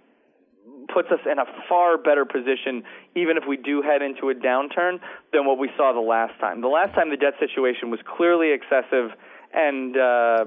[0.93, 2.83] puts us in a far better position,
[3.15, 4.99] even if we do head into a downturn,
[5.33, 6.61] than what we saw the last time.
[6.61, 9.11] The last time the debt situation was clearly excessive,
[9.53, 10.45] and uh,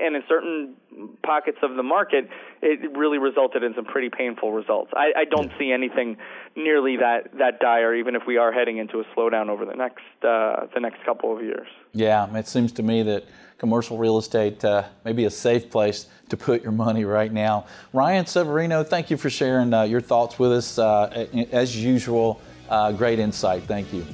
[0.00, 0.74] and in certain
[1.22, 2.28] pockets of the market,
[2.62, 4.92] it really resulted in some pretty painful results.
[4.94, 6.16] I, I don't see anything
[6.56, 10.04] nearly that that dire, even if we are heading into a slowdown over the next
[10.22, 11.68] uh, the next couple of years.
[11.92, 13.24] Yeah, it seems to me that
[13.58, 17.66] commercial real estate uh, may be a safe place to put your money right now.
[17.92, 20.78] Ryan Severino, thank you for sharing uh, your thoughts with us.
[20.78, 23.62] Uh, as usual, uh, great insight.
[23.64, 24.06] Thank you.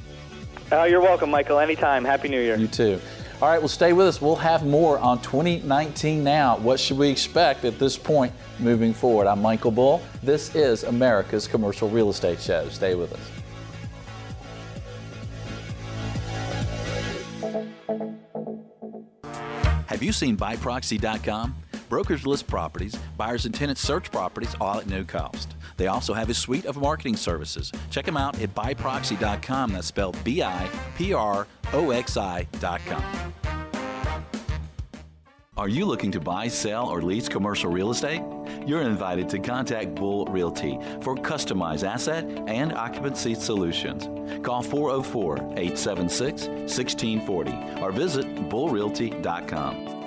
[0.72, 1.58] Uh, you're welcome, Michael.
[1.58, 2.04] Anytime.
[2.04, 2.56] Happy New Year.
[2.56, 3.00] You too.
[3.44, 4.22] All right, well, stay with us.
[4.22, 6.56] We'll have more on 2019 now.
[6.56, 9.26] What should we expect at this point moving forward?
[9.26, 10.00] I'm Michael Bull.
[10.22, 12.66] This is America's Commercial Real Estate Show.
[12.70, 13.20] Stay with us.
[19.88, 21.54] Have you seen biproxi.com?
[21.90, 25.54] Brokers list properties, buyers and tenants search properties all at no cost.
[25.76, 27.72] They also have a suite of marketing services.
[27.90, 29.72] Check them out at biproxi.com.
[29.72, 33.34] That's spelled B I P R O X I.com.
[35.56, 38.22] Are you looking to buy, sell, or lease commercial real estate?
[38.66, 44.08] You're invited to contact Bull Realty for customized asset and occupancy solutions.
[44.44, 50.03] Call 404 876 1640 or visit bullrealty.com.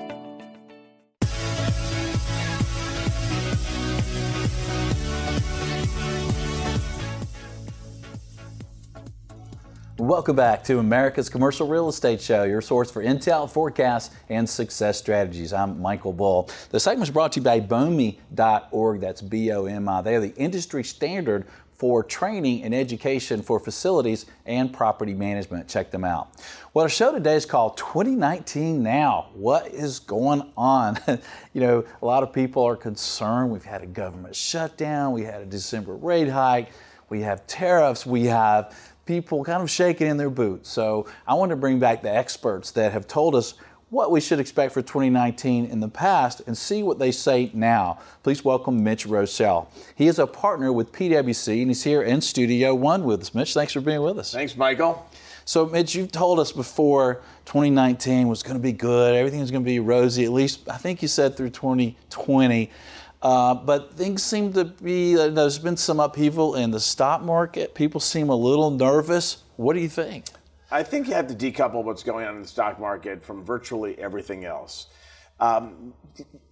[10.00, 15.00] Welcome back to America's Commercial Real Estate Show, your source for intel, forecasts, and success
[15.00, 15.54] strategies.
[15.54, 16.52] I'm Michael Bull.
[16.70, 19.02] The segment is brought to you by BOMI.org.
[19.02, 20.04] That's B O M I.
[20.04, 25.68] They are the industry standard for training and education for facilities and property management.
[25.68, 26.30] Check them out.
[26.76, 29.30] Well, our show today is called 2019 Now.
[29.34, 31.00] What is going on?
[31.54, 33.50] you know, a lot of people are concerned.
[33.50, 36.70] We've had a government shutdown, we had a December rate hike,
[37.10, 38.76] we have tariffs, we have
[39.08, 40.70] people kind of shaking in their boots.
[40.70, 43.56] So I want to bring back the experts that have told us
[43.90, 48.00] what we should expect for 2019 in the past and see what they say now.
[48.22, 49.68] Please welcome Mitch Roschelle.
[49.96, 53.34] He is a partner with PwC and he's here in Studio One with us.
[53.34, 54.34] Mitch, thanks for being with us.
[54.34, 55.10] Thanks, Michael.
[55.46, 59.64] So, Mitch, you've told us before 2019 was going to be good, everything was going
[59.64, 62.70] to be rosy, at least I think you said through 2020.
[63.22, 67.74] Uh, but things seem to be, uh, there's been some upheaval in the stock market.
[67.74, 69.44] People seem a little nervous.
[69.56, 70.26] What do you think?
[70.70, 73.98] I think you have to decouple what's going on in the stock market from virtually
[73.98, 74.88] everything else.
[75.40, 75.94] Um,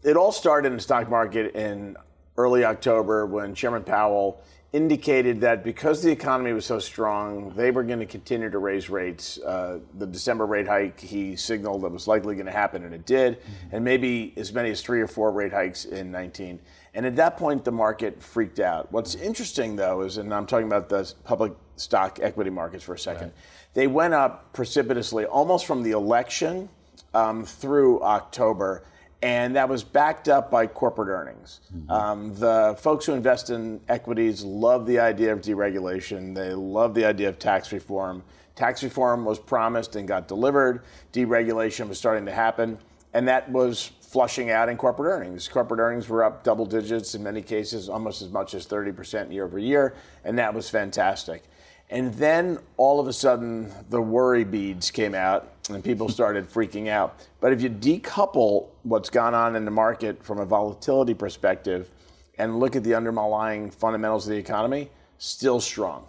[0.04, 1.97] it all started in the stock market in
[2.38, 4.41] early October when Chairman Powell
[4.75, 8.89] indicated that because the economy was so strong, they were going to continue to raise
[8.89, 9.39] rates.
[9.39, 13.05] Uh, the December rate hike he signaled that was likely going to happen, and it
[13.05, 13.75] did, mm-hmm.
[13.77, 16.59] and maybe as many as three or four rate hikes in 19.
[16.93, 18.91] And at that point, the market freaked out.
[18.91, 22.99] What's interesting, though, is, and I'm talking about the public stock equity markets for a
[22.99, 23.33] second, right.
[23.75, 26.67] they went up precipitously almost from the election
[27.13, 28.83] um, through October
[29.21, 31.62] and that was backed up by corporate earnings.
[31.75, 31.91] Mm-hmm.
[31.91, 36.36] Um, the folks who invest in equities love the idea of deregulation.
[36.36, 38.23] They love the idea of tax reform.
[38.56, 40.84] Tax reform was promised and got delivered.
[41.12, 42.78] Deregulation was starting to happen,
[43.13, 45.47] and that was flushing out in corporate earnings.
[45.47, 49.43] Corporate earnings were up double digits in many cases, almost as much as 30% year
[49.43, 51.43] over year, and that was fantastic.
[51.89, 56.88] And then all of a sudden, the worry beads came out and people started freaking
[56.88, 57.19] out.
[57.39, 61.91] But if you decouple what's gone on in the market from a volatility perspective
[62.38, 66.07] and look at the underlying fundamentals of the economy, still strong.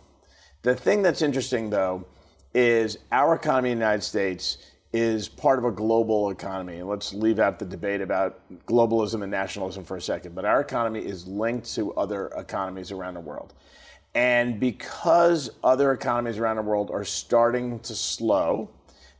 [0.62, 2.04] The thing that's interesting, though,
[2.54, 4.58] is our economy in the United States
[4.92, 6.78] is part of a global economy.
[6.78, 10.34] And let's leave out the debate about globalism and nationalism for a second.
[10.34, 13.52] But our economy is linked to other economies around the world.
[14.16, 18.70] And because other economies around the world are starting to slow,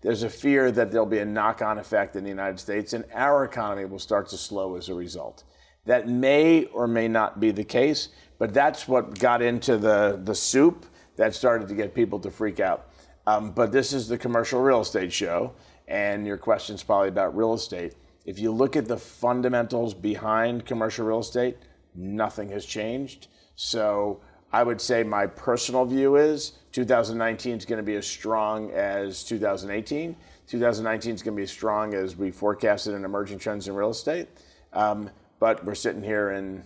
[0.00, 3.04] there's a fear that there'll be a knock on effect in the United States and
[3.12, 5.44] our economy will start to slow as a result.
[5.84, 10.34] That may or may not be the case, but that's what got into the, the
[10.34, 10.86] soup
[11.16, 12.88] that started to get people to freak out.
[13.26, 15.52] Um, but this is the commercial real estate show,
[15.88, 17.96] and your question's probably about real estate.
[18.24, 21.58] If you look at the fundamentals behind commercial real estate,
[21.94, 23.28] nothing has changed.
[23.56, 24.22] So
[24.56, 29.22] I would say my personal view is 2019 is going to be as strong as
[29.24, 30.16] 2018.
[30.46, 33.90] 2019 is going to be as strong as we forecasted in emerging trends in real
[33.90, 34.28] estate.
[34.72, 36.64] Um, but we're sitting here in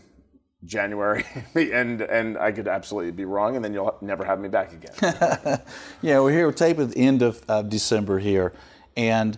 [0.64, 1.24] January,
[1.56, 5.60] and and I could absolutely be wrong, and then you'll never have me back again.
[6.00, 6.46] yeah, we're here.
[6.46, 8.52] We're taping at the end of, of December here,
[8.96, 9.36] and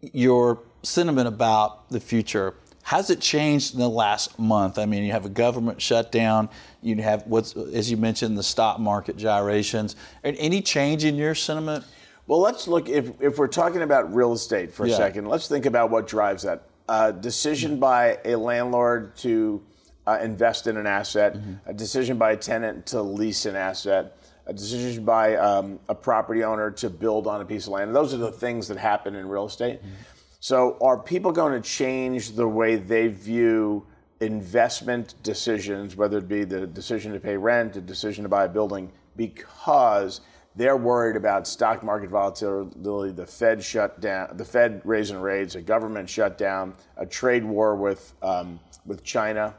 [0.00, 2.54] your sentiment about the future
[2.90, 4.76] has it changed in the last month?
[4.76, 6.48] I mean, you have a government shutdown.
[6.82, 9.94] You have what's, as you mentioned, the stock market gyrations.
[10.24, 11.84] Any change in your sentiment?
[12.26, 12.88] Well, let's look.
[12.88, 14.96] If if we're talking about real estate for a yeah.
[14.96, 16.64] second, let's think about what drives that.
[16.88, 19.62] A decision by a landlord to
[20.08, 21.70] uh, invest in an asset, mm-hmm.
[21.70, 24.16] a decision by a tenant to lease an asset,
[24.46, 27.94] a decision by um, a property owner to build on a piece of land.
[27.94, 29.78] Those are the things that happen in real estate.
[29.78, 29.94] Mm-hmm.
[30.42, 33.86] So, are people going to change the way they view
[34.20, 38.48] investment decisions, whether it be the decision to pay rent, the decision to buy a
[38.48, 40.22] building, because
[40.56, 45.60] they're worried about stock market volatility, the Fed shut down, the Fed raising rates, a
[45.60, 49.54] government shutdown, a trade war with um, with China?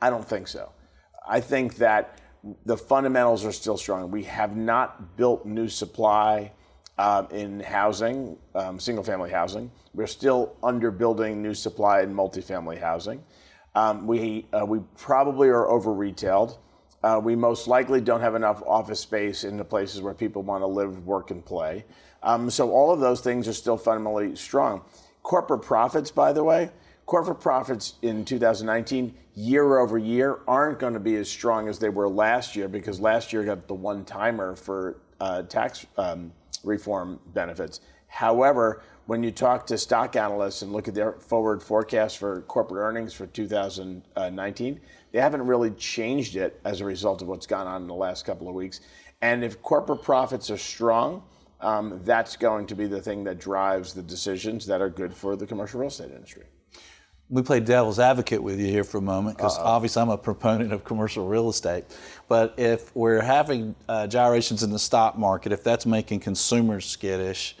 [0.00, 0.72] I don't think so.
[1.28, 2.18] I think that
[2.64, 4.10] the fundamentals are still strong.
[4.10, 6.52] We have not built new supply
[6.98, 9.70] um, in housing, um, single family housing.
[9.94, 13.22] We're still underbuilding new supply in multifamily housing.
[13.74, 16.58] Um, we, uh, we probably are over retailed.
[17.04, 20.62] Uh, we most likely don't have enough office space in the places where people want
[20.62, 21.84] to live, work, and play.
[22.24, 24.82] Um, so all of those things are still fundamentally strong.
[25.22, 26.70] Corporate profits, by the way,
[27.06, 31.88] corporate profits in 2019 year over year aren't going to be as strong as they
[31.88, 36.32] were last year because last year got the one timer for uh, tax um,
[36.64, 37.80] reform benefits.
[38.08, 42.80] However, when you talk to stock analysts and look at their forward forecast for corporate
[42.80, 44.80] earnings for 2019,
[45.12, 48.24] they haven't really changed it as a result of what's gone on in the last
[48.24, 48.80] couple of weeks.
[49.20, 51.22] And if corporate profits are strong,
[51.60, 55.36] um, that's going to be the thing that drives the decisions that are good for
[55.36, 56.44] the commercial real estate industry
[57.30, 60.72] we play devil's advocate with you here for a moment because obviously I'm a proponent
[60.72, 61.84] of commercial real estate.
[62.26, 67.56] But if we're having uh, gyrations in the stock market, if that's making consumers skittish,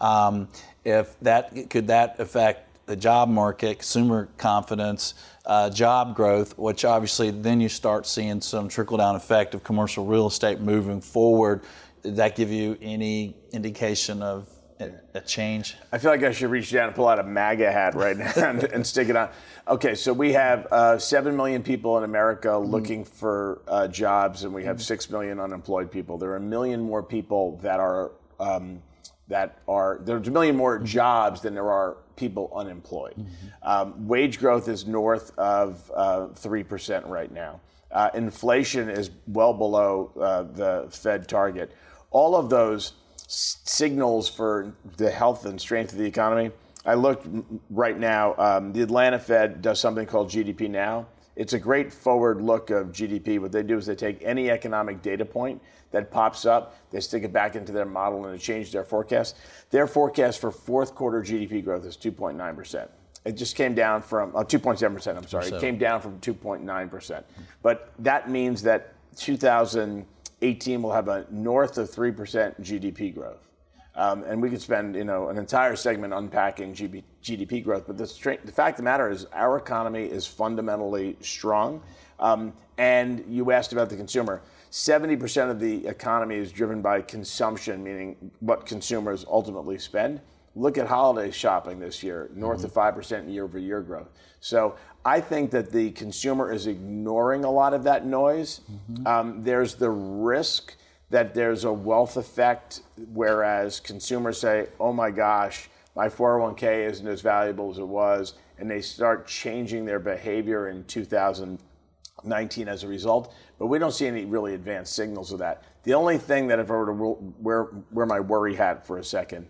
[0.00, 0.48] um,
[0.84, 5.14] if that could that affect the job market, consumer confidence,
[5.44, 10.06] uh, job growth, which obviously then you start seeing some trickle down effect of commercial
[10.06, 11.62] real estate moving forward.
[12.02, 14.48] Did that give you any indication of
[14.80, 15.76] a change?
[15.92, 18.32] I feel like I should reach down and pull out a MAGA hat right now
[18.36, 19.28] and, and, stick it on.
[19.68, 22.70] Okay, so we have uh, 7 million people in America mm-hmm.
[22.70, 24.82] looking for uh, jobs, and we have mm-hmm.
[24.82, 26.18] 6 million unemployed people.
[26.18, 28.12] There are a million more people that are.
[28.38, 28.82] Um,
[29.28, 30.86] that are there's a million more mm-hmm.
[30.86, 33.14] jobs than there are people unemployed.
[33.16, 33.46] Mm-hmm.
[33.62, 37.60] Um, wage growth is north of uh, three percent right now.
[37.92, 41.72] Uh, inflation is well below uh, the Fed target.
[42.10, 42.94] All of those
[43.30, 46.50] signals for the health and strength of the economy.
[46.84, 47.28] I looked
[47.70, 48.34] right now.
[48.36, 51.06] Um, the Atlanta Fed does something called GDP Now.
[51.36, 53.38] It's a great forward look of GDP.
[53.38, 55.62] What they do is they take any economic data point
[55.92, 59.36] that pops up, they stick it back into their model, and they change their forecast.
[59.70, 62.90] Their forecast for fourth quarter GDP growth is 2.9 percent.
[63.24, 65.18] It just came down from uh, 2.7 percent.
[65.18, 67.24] I'm sorry, it came down from 2.9 percent.
[67.62, 70.04] But that means that 2000
[70.42, 73.46] 18 will have a north of 3% GDP growth.
[73.94, 77.84] Um, and we could spend you know an entire segment unpacking GDP growth.
[77.86, 78.04] But the,
[78.44, 81.82] the, fact of the matter is, our economy is fundamentally strong.
[82.18, 84.42] Um, and you asked about the consumer.
[84.70, 90.20] 70% of the economy is driven by consumption, meaning what consumers ultimately spend.
[90.56, 92.78] Look at holiday shopping this year, north mm-hmm.
[92.78, 94.08] of 5% year over year growth.
[94.40, 98.60] So I think that the consumer is ignoring a lot of that noise.
[98.70, 99.06] Mm-hmm.
[99.06, 100.74] Um, there's the risk
[101.10, 102.82] that there's a wealth effect,
[103.12, 108.70] whereas consumers say, oh my gosh, my 401k isn't as valuable as it was, and
[108.70, 113.34] they start changing their behavior in 2019 as a result.
[113.58, 115.64] But we don't see any really advanced signals of that.
[115.82, 116.92] The only thing that if I were to
[117.40, 119.48] wear, wear my worry hat for a second,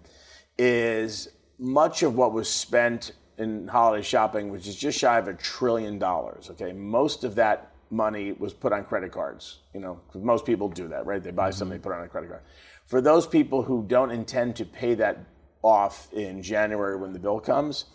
[0.63, 5.33] is much of what was spent in holiday shopping, which is just shy of a
[5.33, 6.51] trillion dollars.
[6.51, 9.61] Okay, most of that money was put on credit cards.
[9.73, 11.23] You know, because most people do that, right?
[11.23, 11.57] They buy mm-hmm.
[11.59, 12.43] something, they put it on a credit card.
[12.85, 15.25] For those people who don't intend to pay that
[15.63, 17.87] off in January when the bill comes,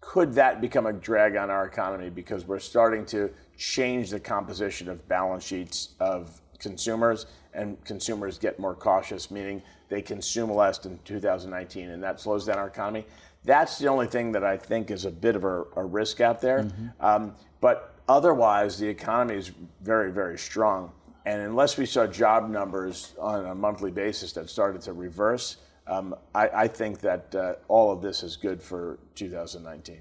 [0.00, 4.88] could that become a drag on our economy because we're starting to change the composition
[4.88, 10.98] of balance sheets of consumers and consumers get more cautious, meaning they consume less in
[11.04, 13.06] 2019 and that slows down our economy.
[13.44, 16.40] That's the only thing that I think is a bit of a, a risk out
[16.40, 16.64] there.
[16.64, 16.86] Mm-hmm.
[17.00, 20.92] Um, but otherwise, the economy is very, very strong.
[21.24, 26.14] And unless we saw job numbers on a monthly basis that started to reverse, um,
[26.34, 30.00] I, I, think that uh, all of this is good for 2019.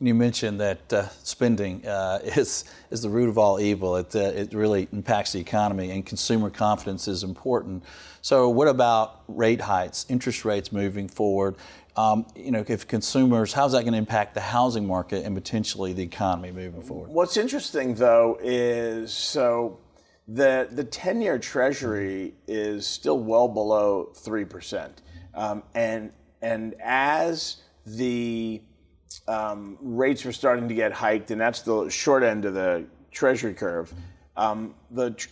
[0.00, 3.96] You mentioned that uh, spending uh, is is the root of all evil.
[3.96, 7.82] It uh, it really impacts the economy, and consumer confidence is important.
[8.22, 11.56] So, what about rate hikes, interest rates moving forward?
[11.96, 15.92] Um, you know, if consumers, how's that going to impact the housing market and potentially
[15.92, 17.10] the economy moving forward?
[17.10, 19.80] What's interesting, though, is so
[20.28, 25.02] the the ten year Treasury is still well below three percent,
[25.34, 28.62] um, and and as the
[29.26, 33.54] um, rates were starting to get hiked, and that's the short end of the Treasury
[33.54, 33.92] curve.
[34.36, 35.28] Um, the tr-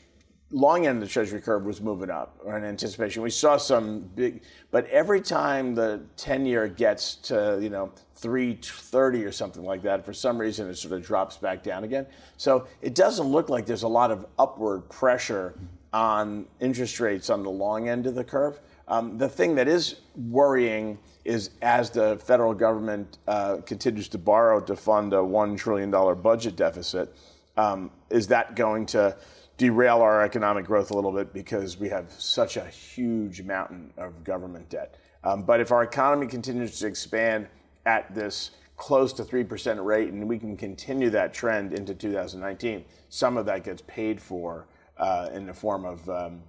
[0.51, 3.23] long end of the Treasury curve was moving up in anticipation.
[3.23, 9.25] We saw some big, but every time the 10 year gets to, you know, 330
[9.25, 12.07] or something like that, for some reason it sort of drops back down again.
[12.37, 15.55] So it doesn't look like there's a lot of upward pressure
[15.93, 18.61] on interest rates on the long end of the curve.
[18.89, 24.61] Um, the thing that is worrying is as the federal government uh, continues to borrow
[24.61, 25.91] to fund a $1 trillion
[26.23, 27.15] budget deficit,
[27.57, 29.17] um, is that going to
[29.57, 34.23] derail our economic growth a little bit because we have such a huge mountain of
[34.25, 34.97] government debt?
[35.25, 37.49] Um, but if our economy continues to expand
[37.85, 43.37] at this close to 3% rate and we can continue that trend into 2019, some
[43.37, 44.67] of that gets paid for
[44.99, 46.41] uh, in the form of, um,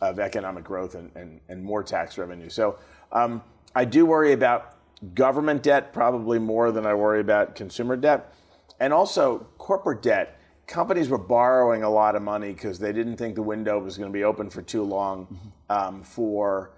[0.00, 2.48] of economic growth and, and, and, more tax revenue.
[2.48, 2.78] So
[3.12, 3.42] um,
[3.74, 4.76] I do worry about
[5.14, 8.34] government debt probably more than I worry about consumer debt.
[8.78, 10.38] And also corporate debt.
[10.66, 14.10] Companies were borrowing a lot of money because they didn't think the window was going
[14.10, 16.70] to be open for too long um, for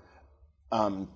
[0.73, 1.09] um,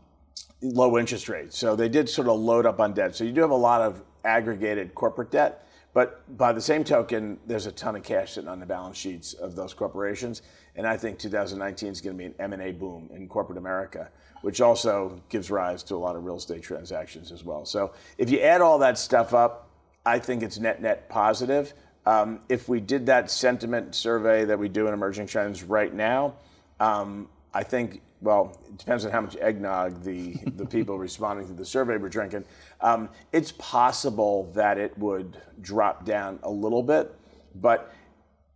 [0.61, 1.59] low interest rates.
[1.59, 3.17] So they did sort of load up on debt.
[3.17, 5.67] So you do have a lot of aggregated corporate debt.
[5.95, 9.33] But by the same token, there's a ton of cash sitting on the balance sheets
[9.33, 10.43] of those corporations.
[10.77, 14.11] And I think 2019 is going to be an M&A boom in corporate America
[14.43, 17.65] which also gives rise to a lot of real estate transactions as well.
[17.65, 19.69] So if you add all that stuff up,
[20.07, 21.75] I think it's net net positive.
[22.07, 26.35] Um, if we did that sentiment survey that we do in Emerging Trends right now,
[26.81, 31.55] um, I think, well, it depends on how much eggnog the, the people responding to
[31.55, 32.45] the survey were drinking.
[32.81, 37.15] Um, it's possible that it would drop down a little bit,
[37.55, 37.93] but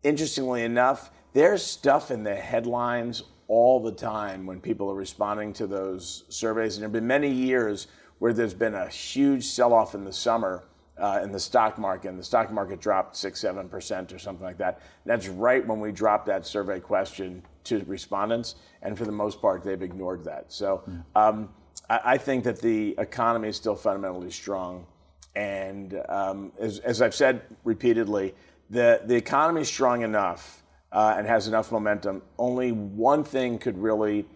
[0.02, 5.66] interestingly enough, there's stuff in the headlines all the time when people are responding to
[5.66, 6.76] those surveys.
[6.76, 7.88] And there have been many years
[8.18, 10.64] where there's been a huge sell off in the summer
[10.98, 14.44] uh, in the stock market, and the stock market dropped six, seven percent or something
[14.44, 14.80] like that.
[15.04, 19.62] That's right when we dropped that survey question to respondents, and for the most part,
[19.62, 20.52] they've ignored that.
[20.52, 20.82] So
[21.14, 21.48] um,
[21.88, 24.86] I, I, think that the economy is still fundamentally strong,
[25.34, 28.34] and um, as, as I've said repeatedly,
[28.70, 33.78] the the economy is strong enough uh, and has enough momentum, only one thing could
[33.78, 34.26] really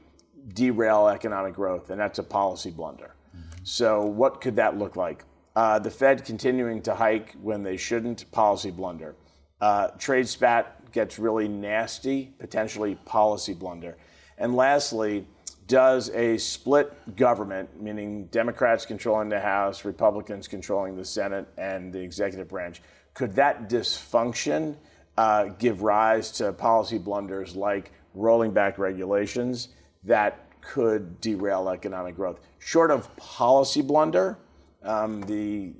[0.55, 3.15] derail economic growth, and that's a policy blunder.
[3.37, 3.65] Mm-hmm.
[3.65, 5.25] So, what could that look like?
[5.55, 9.15] Uh, the Fed continuing to hike when they shouldn't, policy blunder.
[9.61, 13.99] Uh, trade spat gets really nasty, potentially policy blunder.
[14.39, 15.27] And lastly,
[15.67, 22.01] does a split government, meaning Democrats controlling the House, Republicans controlling the Senate and the
[22.01, 22.81] executive branch,
[23.13, 24.75] could that dysfunction
[25.19, 29.69] uh, give rise to policy blunders like rolling back regulations
[30.05, 32.41] that could derail economic growth.
[32.59, 34.39] Short of policy blunder,
[34.83, 35.73] um, the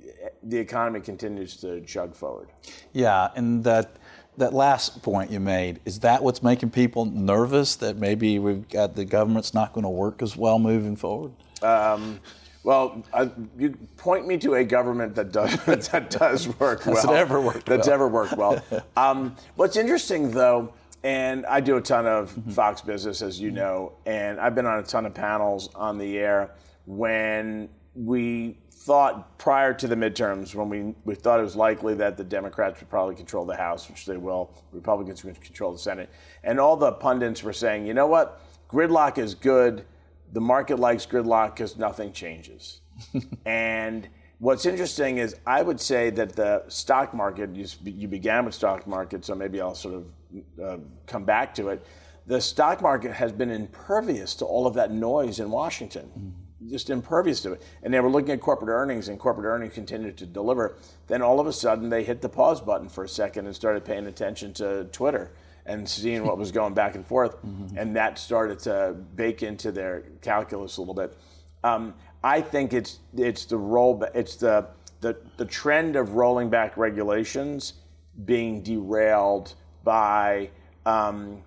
[0.43, 2.49] the economy continues to chug forward.
[2.93, 3.97] Yeah, and that
[4.37, 8.95] that last point you made is that what's making people nervous that maybe we've got
[8.95, 11.31] the government's not going to work as well moving forward.
[11.61, 12.19] Um,
[12.63, 13.27] well, uh,
[13.57, 16.95] you point me to a government that does that does work well.
[16.95, 17.65] That's ever worked.
[17.65, 17.93] That's well.
[17.93, 18.63] ever worked well.
[18.97, 20.73] Um, what's interesting though,
[21.03, 22.51] and I do a ton of mm-hmm.
[22.51, 26.17] Fox Business, as you know, and I've been on a ton of panels on the
[26.17, 26.51] air
[26.85, 32.15] when we thought prior to the midterms, when we, we thought it was likely that
[32.15, 36.09] the Democrats would probably control the House, which they will, Republicans would control the Senate,
[36.43, 39.85] and all the pundits were saying, you know what, gridlock is good
[40.33, 42.81] the market likes gridlock because nothing changes.
[43.45, 44.07] and
[44.39, 48.87] what's interesting is I would say that the stock market, you, you began with stock
[48.87, 50.05] market, so maybe I'll sort of
[50.61, 51.85] uh, come back to it.
[52.25, 56.07] The stock market has been impervious to all of that noise in Washington.
[56.07, 57.61] Mm-hmm just impervious to it.
[57.83, 60.75] And they were looking at corporate earnings, and corporate earnings continued to deliver.
[61.07, 63.85] Then all of a sudden, they hit the pause button for a second and started
[63.85, 65.31] paying attention to Twitter
[65.65, 67.35] and seeing what was going back and forth.
[67.45, 67.77] Mm-hmm.
[67.77, 71.15] And that started to bake into their calculus a little bit.
[71.63, 71.93] Um,
[72.23, 74.67] I think it's it's the roll it's the,
[75.01, 77.73] the the trend of rolling back regulations
[78.25, 79.53] being derailed
[79.83, 80.49] by
[80.85, 81.43] um,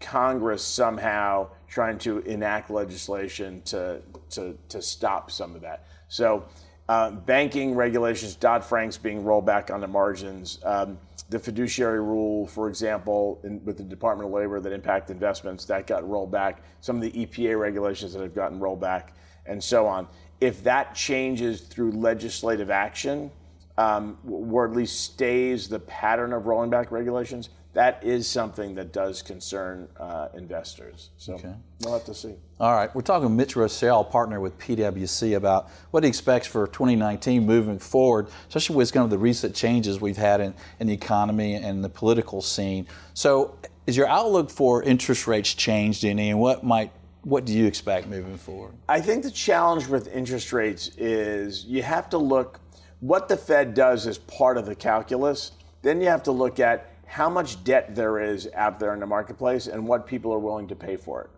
[0.00, 5.86] Congress somehow trying to enact legislation to, to, to stop some of that.
[6.08, 6.44] So,
[6.86, 10.58] uh, banking regulations, Dodd Frank's being rolled back on the margins.
[10.64, 10.98] Um,
[11.30, 15.86] the fiduciary rule, for example, in, with the Department of Labor that impact investments, that
[15.86, 16.62] got rolled back.
[16.80, 19.14] Some of the EPA regulations that have gotten rolled back,
[19.46, 20.06] and so on.
[20.42, 23.30] If that changes through legislative action,
[23.78, 28.92] um, or at least stays the pattern of rolling back regulations, that is something that
[28.92, 31.10] does concern uh, investors.
[31.16, 31.54] So okay.
[31.80, 32.34] we'll have to see.
[32.60, 32.94] All right.
[32.94, 37.78] We're talking with Mitch Roschelle, partner with PwC, about what he expects for 2019 moving
[37.78, 41.82] forward, especially with kind of the recent changes we've had in, in the economy and
[41.82, 42.86] the political scene.
[43.14, 43.56] So,
[43.86, 46.92] is your outlook for interest rates changed any, and what might
[47.22, 48.72] what do you expect moving forward?
[48.88, 52.60] I think the challenge with interest rates is you have to look
[53.00, 55.52] what the Fed does as part of the calculus.
[55.82, 59.06] Then you have to look at how much debt there is out there in the
[59.06, 61.30] marketplace and what people are willing to pay for it.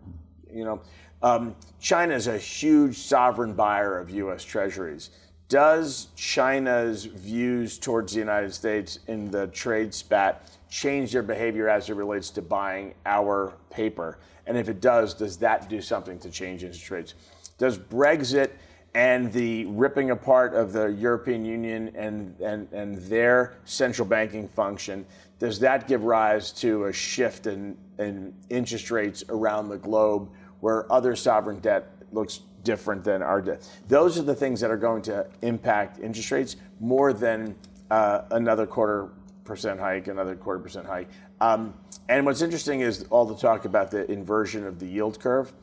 [0.55, 0.81] You know,
[1.21, 4.45] um, China is a huge sovereign buyer of U.S.
[4.45, 5.09] Treasuries.
[5.49, 11.89] Does China's views towards the United States in the trade spat change their behavior as
[11.89, 14.17] it relates to buying our paper?
[14.47, 17.15] And if it does, does that do something to change interest rates?
[17.57, 18.51] Does Brexit
[18.95, 25.05] and the ripping apart of the European Union and, and, and their central banking function,
[25.39, 30.29] does that give rise to a shift in, in interest rates around the globe
[30.61, 33.69] where other sovereign debt looks different than our debt?
[33.87, 37.55] Those are the things that are going to impact interest rates more than
[37.91, 39.09] uh, another quarter
[39.43, 41.09] percent hike, another quarter percent hike.
[41.41, 41.73] Um,
[42.09, 45.53] and what's interesting is all the talk about the inversion of the yield curve.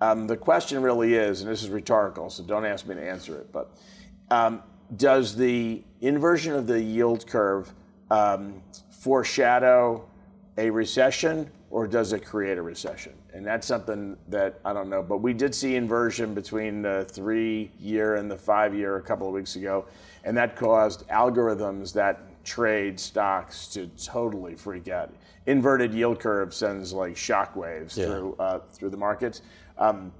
[0.00, 3.36] Um, the question really is, and this is rhetorical, so don't ask me to answer
[3.36, 3.70] it, but
[4.30, 4.62] um,
[4.96, 7.72] does the inversion of the yield curve
[8.10, 8.62] um,
[9.00, 10.04] foreshadow
[10.58, 13.14] a recession or does it create a recession?
[13.32, 15.02] And that's something that I don't know.
[15.02, 19.26] But we did see inversion between the three year and the five year a couple
[19.26, 19.86] of weeks ago,
[20.24, 25.12] and that caused algorithms that trade stocks to totally freak out.
[25.46, 28.06] Inverted yield curve sends like shockwaves yeah.
[28.06, 29.42] through uh, through the markets.
[29.78, 30.12] Um,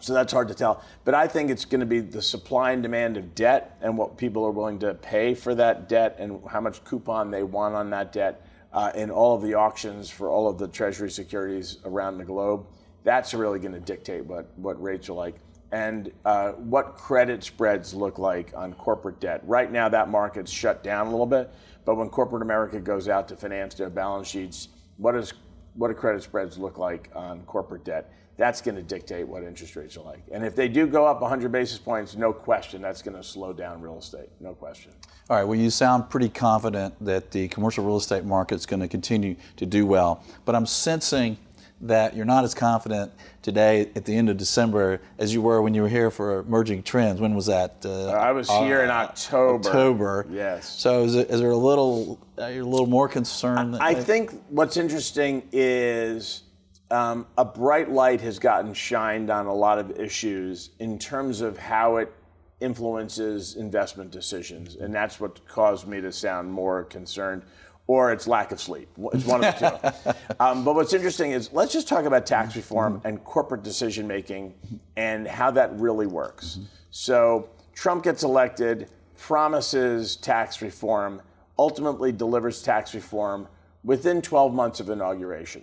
[0.00, 0.82] so that's hard to tell.
[1.04, 4.16] But I think it's going to be the supply and demand of debt and what
[4.16, 7.90] people are willing to pay for that debt and how much coupon they want on
[7.90, 12.18] that debt uh, in all of the auctions for all of the Treasury securities around
[12.18, 12.66] the globe.
[13.04, 15.36] That's really going to dictate what, what rates are like
[15.72, 19.40] and uh, what credit spreads look like on corporate debt.
[19.44, 21.50] Right now, that market's shut down a little bit,
[21.84, 25.32] but when corporate America goes out to finance their balance sheets, what, is,
[25.74, 28.12] what do credit spreads look like on corporate debt?
[28.36, 30.20] That's going to dictate what interest rates are like.
[30.30, 33.52] And if they do go up 100 basis points, no question, that's going to slow
[33.52, 34.28] down real estate.
[34.40, 34.92] No question.
[35.30, 35.44] All right.
[35.44, 39.36] Well, you sound pretty confident that the commercial real estate market is going to continue
[39.56, 40.22] to do well.
[40.44, 41.38] But I'm sensing
[41.82, 43.12] that you're not as confident
[43.42, 46.82] today at the end of December as you were when you were here for emerging
[46.82, 47.20] trends.
[47.20, 47.76] When was that?
[47.84, 49.68] Uh, I was here uh, in October.
[49.68, 50.26] October.
[50.30, 50.68] Yes.
[50.78, 52.18] So is, it, is there a little?
[52.38, 53.76] Uh, you're a little more concerned.
[53.76, 56.42] I, I think what's interesting is
[56.90, 61.58] um, a bright light has gotten shined on a lot of issues in terms of
[61.58, 62.12] how it
[62.60, 67.42] influences investment decisions, and that's what caused me to sound more concerned.
[67.88, 68.88] Or it's lack of sleep.
[69.12, 70.12] It's one of the two.
[70.40, 74.54] Um, but what's interesting is let's just talk about tax reform and corporate decision making
[74.96, 76.58] and how that really works.
[76.90, 81.22] So Trump gets elected, promises tax reform,
[81.58, 83.46] ultimately delivers tax reform
[83.84, 85.62] within 12 months of inauguration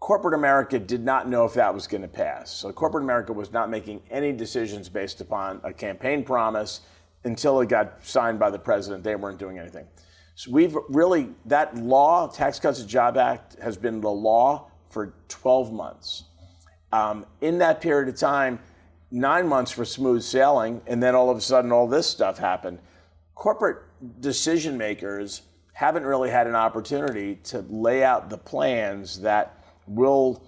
[0.00, 2.50] corporate America did not know if that was going to pass.
[2.50, 6.82] So corporate America was not making any decisions based upon a campaign promise
[7.24, 9.02] until it got signed by the president.
[9.02, 9.86] They weren't doing anything.
[10.34, 15.14] So we've really, that law, Tax Cuts and Job Act, has been the law for
[15.28, 16.24] 12 months.
[16.92, 18.58] Um, in that period of time,
[19.10, 22.78] nine months were smooth sailing, and then all of a sudden, all this stuff happened.
[23.34, 23.82] Corporate
[24.20, 25.42] decision makers
[25.72, 30.42] haven't really had an opportunity to lay out the plans that will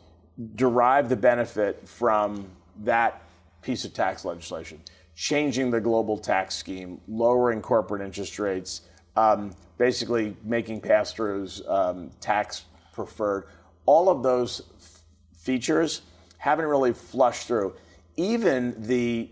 [0.54, 2.48] derive the benefit from
[2.84, 3.22] that
[3.62, 4.80] piece of tax legislation,
[5.14, 8.82] changing the global tax scheme, lowering corporate interest rates,
[9.16, 13.44] um, basically making pass throughs um, tax preferred.
[13.86, 15.02] All of those f-
[15.36, 16.02] features
[16.38, 17.74] haven't really flushed through.
[18.16, 19.28] Even the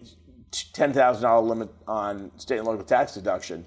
[0.52, 3.64] $10,000 limit on state and local tax deduction,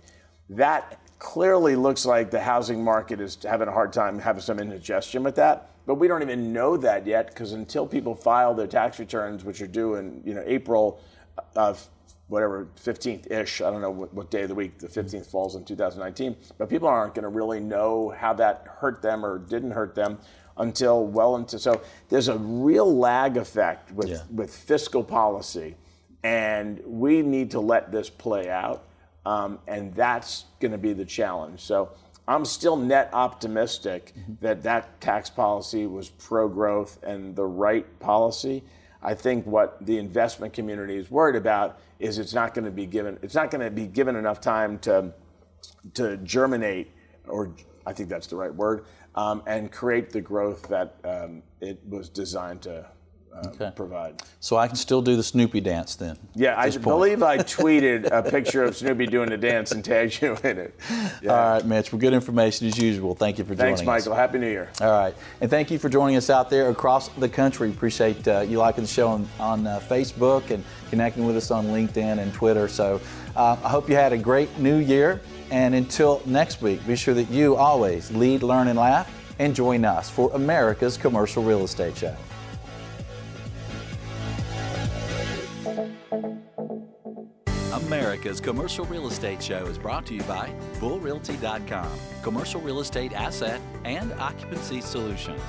[0.49, 5.23] that clearly looks like the housing market is having a hard time having some indigestion
[5.23, 5.69] with that.
[5.89, 9.59] But we don't even know that yet because until people file their tax returns, which
[9.59, 11.01] are due in you know April
[11.55, 11.83] of
[12.27, 15.55] whatever 15th ish, I don't know what, what, day of the week the 15th falls
[15.55, 19.71] in 2019, but people aren't going to really know how that hurt them or didn't
[19.71, 20.19] hurt them
[20.57, 24.21] until well into so there's a real lag effect with yeah.
[24.31, 25.75] with fiscal policy
[26.21, 28.83] and we need to let this play out
[29.25, 31.59] um, and that's going to be the challenge.
[31.59, 31.89] So
[32.29, 34.33] I'm still net optimistic mm-hmm.
[34.41, 38.63] that that tax policy was pro growth and the right policy.
[39.01, 42.85] I think what the investment community is worried about is it's not going to be
[42.85, 45.11] given it's not going to be given enough time to
[45.95, 46.91] to germinate
[47.27, 47.51] or
[47.87, 52.09] I think that's the right word um, and create the growth that um, it was
[52.09, 52.85] designed to
[53.33, 53.71] uh, okay.
[53.75, 54.21] provide.
[54.39, 56.17] So I can still do the Snoopy dance then?
[56.35, 56.83] Yeah, I point.
[56.83, 60.75] believe I tweeted a picture of Snoopy doing the dance and tagged you in it.
[61.21, 61.31] Yeah.
[61.31, 61.91] All right, Mitch.
[61.91, 63.15] Well, good information as usual.
[63.15, 64.13] Thank you for joining Thanks, Michael.
[64.13, 64.17] Us.
[64.17, 64.69] Happy New Year.
[64.81, 65.15] All right.
[65.41, 67.69] And thank you for joining us out there across the country.
[67.69, 71.67] Appreciate uh, you liking the show on, on uh, Facebook and connecting with us on
[71.67, 72.67] LinkedIn and Twitter.
[72.67, 73.01] So
[73.35, 75.21] uh, I hope you had a great new year.
[75.51, 79.85] And until next week, be sure that you always lead, learn, and laugh and join
[79.85, 82.15] us for America's Commercial Real Estate Show.
[88.09, 91.91] America's Commercial Real Estate Show is brought to you by BullRealty.com,
[92.23, 95.39] commercial real estate asset and occupancy solutions.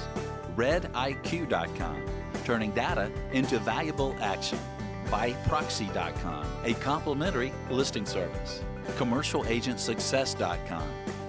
[0.56, 2.04] RedIQ.com,
[2.44, 4.58] turning data into valuable action.
[5.06, 8.62] Biproxi.com, a complimentary listing service.
[8.98, 10.88] CommercialAgentSuccess.com,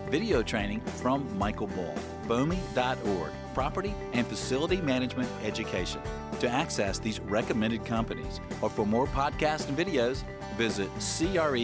[0.09, 1.95] video training from Michael Bull.
[2.27, 6.01] BOMI.org, property and facility management education.
[6.39, 10.23] To access these recommended companies or for more podcasts and videos,
[10.57, 11.61] visit creshow.com.